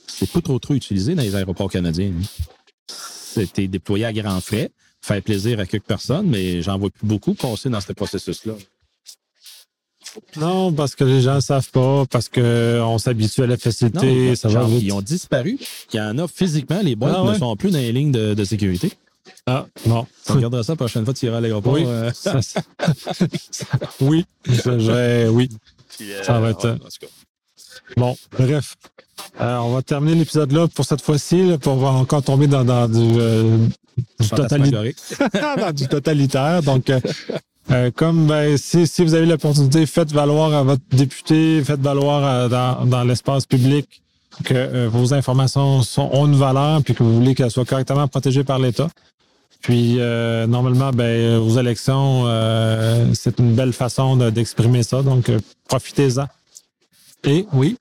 c'est 0.06 0.30
pas 0.30 0.40
trop 0.40 0.58
trop 0.58 0.74
utilisé 0.74 1.14
dans 1.14 1.22
les 1.22 1.34
aéroports 1.34 1.70
canadiens. 1.70 2.12
C'était 2.86 3.68
déployé 3.68 4.04
à 4.04 4.12
grands 4.12 4.40
frais, 4.40 4.70
faire 5.00 5.22
plaisir 5.22 5.60
à 5.60 5.66
quelques 5.66 5.84
personnes, 5.84 6.26
mais 6.28 6.62
j'en 6.62 6.78
vois 6.78 6.90
plus 6.90 7.06
beaucoup 7.06 7.34
passer 7.34 7.70
dans 7.70 7.80
ce 7.80 7.92
processus-là. 7.92 8.54
Non, 10.36 10.72
parce 10.72 10.94
que 10.94 11.04
les 11.04 11.20
gens 11.20 11.36
ne 11.36 11.40
savent 11.40 11.70
pas, 11.70 12.04
parce 12.06 12.28
qu'on 12.28 12.98
s'habitue 12.98 13.42
à 13.42 13.46
la 13.46 13.56
facilité. 13.56 14.36
ça 14.36 14.48
va 14.48 14.66
Ils 14.68 14.92
ont 14.92 15.02
disparu. 15.02 15.58
Il 15.92 15.96
y 15.96 16.00
en 16.00 16.18
a 16.18 16.28
physiquement, 16.28 16.80
les 16.82 16.96
boîtes 16.96 17.16
ah 17.16 17.24
ne 17.24 17.38
sont 17.38 17.56
plus 17.56 17.70
dans 17.70 17.78
les 17.78 17.92
lignes 17.92 18.12
de, 18.12 18.44
sécurité. 18.44 18.92
Ah, 19.46 19.66
non. 19.86 20.06
Tu 20.26 20.32
regarderas 20.32 20.62
ça 20.62 20.72
la 20.72 20.76
prochaine 20.76 21.04
fois 21.04 21.14
que 21.14 21.18
tu 21.18 21.26
iras 21.26 21.38
à 21.38 21.40
l'aéroport. 21.40 21.72
Oui. 21.72 21.84
Euh. 21.86 22.10
oui. 24.00 24.24
oui. 25.30 25.48
ça 26.22 26.40
va 26.40 26.50
être. 26.50 26.64
Euh, 26.64 26.76
bon, 27.96 28.16
bref. 28.32 28.76
Euh, 29.40 29.58
on 29.58 29.74
va 29.74 29.82
terminer 29.82 30.16
l'épisode 30.16 30.52
là 30.52 30.66
pour 30.68 30.84
cette 30.84 31.02
fois-ci, 31.02 31.52
pour 31.60 31.76
va 31.76 31.90
encore 31.90 32.22
tomber 32.22 32.46
dans, 32.46 32.64
du, 32.88 33.18
dans 34.30 35.72
du 35.72 35.88
totalitaire. 35.88 36.62
Donc, 36.62 36.90
euh, 36.90 37.00
comme 37.94 38.26
ben, 38.26 38.56
si, 38.56 38.86
si, 38.86 39.04
vous 39.04 39.14
avez 39.14 39.26
l'opportunité, 39.26 39.86
faites 39.86 40.12
valoir 40.12 40.52
à 40.52 40.62
votre 40.62 40.82
député, 40.90 41.62
faites 41.64 41.80
valoir 41.80 42.24
euh, 42.24 42.48
dans, 42.48 42.86
dans 42.86 43.04
l'espace 43.04 43.46
public 43.46 44.02
que 44.44 44.54
euh, 44.54 44.88
vos 44.88 45.12
informations 45.14 45.82
sont, 45.82 46.08
ont 46.12 46.26
une 46.26 46.36
valeur 46.36 46.82
puis 46.82 46.94
que 46.94 47.02
vous 47.02 47.14
voulez 47.14 47.34
qu'elles 47.34 47.50
soient 47.50 47.64
correctement 47.64 48.08
protégées 48.08 48.44
par 48.44 48.58
l'État. 48.58 48.88
Puis 49.62 49.96
normalement, 50.48 50.90
ben, 50.90 51.38
vos 51.38 51.60
élections, 51.60 52.24
c'est 53.12 53.38
une 53.38 53.54
belle 53.54 53.74
façon 53.74 54.16
d'exprimer 54.30 54.82
ça, 54.82 55.02
donc 55.02 55.30
profitez-en. 55.68 56.24
Et 57.24 57.46
oui? 57.52 57.76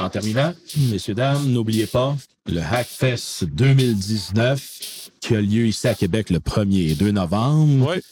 En 0.00 0.08
terminant, 0.08 0.52
messieurs, 0.90 1.14
dames, 1.14 1.46
n'oubliez 1.46 1.86
pas 1.86 2.16
le 2.46 2.60
Hackfest 2.60 3.44
2019 3.44 5.10
qui 5.20 5.36
a 5.36 5.40
lieu 5.40 5.66
ici 5.66 5.86
à 5.86 5.94
Québec 5.94 6.30
le 6.30 6.38
1er 6.38 6.90
et 6.90 6.94
2 6.94 7.10
novembre. 7.10 7.90
Oui. 7.90 8.02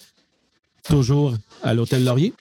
Toujours 0.88 1.34
à 1.62 1.74
l'Hôtel 1.74 2.04
Laurier? 2.04 2.32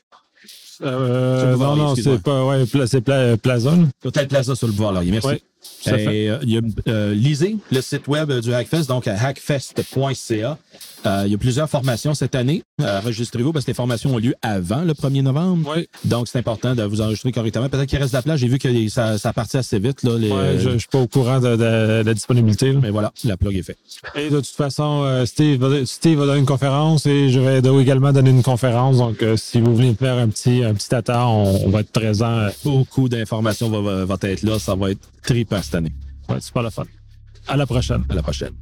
Euh, 0.83 1.55
non, 1.55 1.75
non, 1.75 1.95
c'est 1.95 2.21
pas, 2.21 2.45
ouais, 2.45 2.65
c'est 2.85 3.01
Plaza. 3.41 3.73
L'Hôtel 4.03 4.27
Plaza 4.27 4.55
sur 4.55 4.67
le 4.67 4.73
boulevard 4.73 4.93
Laurier. 4.93 5.11
Merci. 5.11 5.43
Et, 5.85 6.29
euh, 6.29 6.37
il 6.43 6.49
y 6.49 6.57
a, 6.57 6.61
euh, 6.87 7.13
lisez 7.13 7.57
le 7.71 7.81
site 7.81 8.07
web 8.07 8.31
du 8.31 8.53
Hackfest, 8.53 8.87
donc 8.87 9.07
à 9.07 9.15
hackfest.ca. 9.15 10.57
il 11.05 11.31
y 11.31 11.33
a 11.33 11.37
plusieurs 11.37 11.69
formations 11.69 12.13
cette 12.13 12.35
année. 12.35 12.63
enregistrez-vous 12.79 13.53
parce 13.53 13.65
que 13.65 13.71
les 13.71 13.75
formations 13.75 14.13
ont 14.13 14.17
lieu 14.17 14.35
avant 14.41 14.81
le 14.81 14.93
1er 14.93 15.21
novembre. 15.21 15.73
Oui. 15.75 15.87
Donc, 16.05 16.27
c'est 16.27 16.39
important 16.39 16.75
de 16.75 16.83
vous 16.83 17.01
enregistrer 17.01 17.31
correctement. 17.31 17.69
Peut-être 17.69 17.87
qu'il 17.87 17.99
reste 17.99 18.11
de 18.11 18.17
la 18.17 18.21
place. 18.21 18.39
J'ai 18.39 18.47
vu 18.47 18.57
que 18.57 18.89
ça, 18.89 19.17
ça 19.17 19.33
partit 19.33 19.57
assez 19.57 19.79
vite. 19.79 20.03
Là, 20.03 20.17
les, 20.17 20.31
ouais, 20.31 20.59
je 20.59 20.69
ne 20.69 20.77
suis 20.77 20.87
pas 20.89 20.99
au 20.99 21.07
courant 21.07 21.39
de, 21.39 21.55
de, 21.55 22.03
la 22.05 22.13
disponibilité. 22.13 22.73
Mais 22.73 22.89
voilà, 22.89 23.11
la 23.23 23.37
plug 23.37 23.55
est 23.55 23.63
faite. 23.63 23.77
Et 24.15 24.29
de 24.29 24.37
toute 24.37 24.47
façon, 24.47 25.03
euh, 25.03 25.25
Steve, 25.25 25.63
va, 25.63 25.85
Steve 25.85 26.19
va 26.19 26.25
donner 26.25 26.39
une 26.39 26.45
conférence 26.45 27.05
et 27.05 27.29
je 27.29 27.39
vais 27.39 27.61
également 27.81 28.11
donner 28.11 28.31
une 28.31 28.43
conférence. 28.43 28.97
Donc, 28.97 29.21
euh, 29.23 29.37
si 29.37 29.61
vous 29.61 29.75
voulez 29.75 29.93
faire 29.93 30.17
un 30.17 30.27
petit, 30.27 30.63
un 30.63 30.73
petit 30.73 30.93
attard, 30.93 31.31
on, 31.31 31.65
on 31.65 31.69
va 31.69 31.81
être 31.81 31.91
présent. 31.91 32.47
Beaucoup 32.63 33.09
d'informations 33.09 33.69
va, 33.69 33.81
va, 33.81 34.05
va, 34.05 34.17
être 34.21 34.43
là. 34.43 34.59
Ça 34.59 34.75
va 34.75 34.91
être 34.91 35.07
trippant 35.27 35.61
cette 35.61 35.75
année. 35.75 35.93
Ouais, 36.29 36.37
pas 36.53 36.63
le 36.63 36.69
fun. 36.69 36.85
À 37.47 37.57
la 37.57 37.65
prochaine. 37.65 38.03
À 38.09 38.15
la 38.15 38.23
prochaine. 38.23 38.53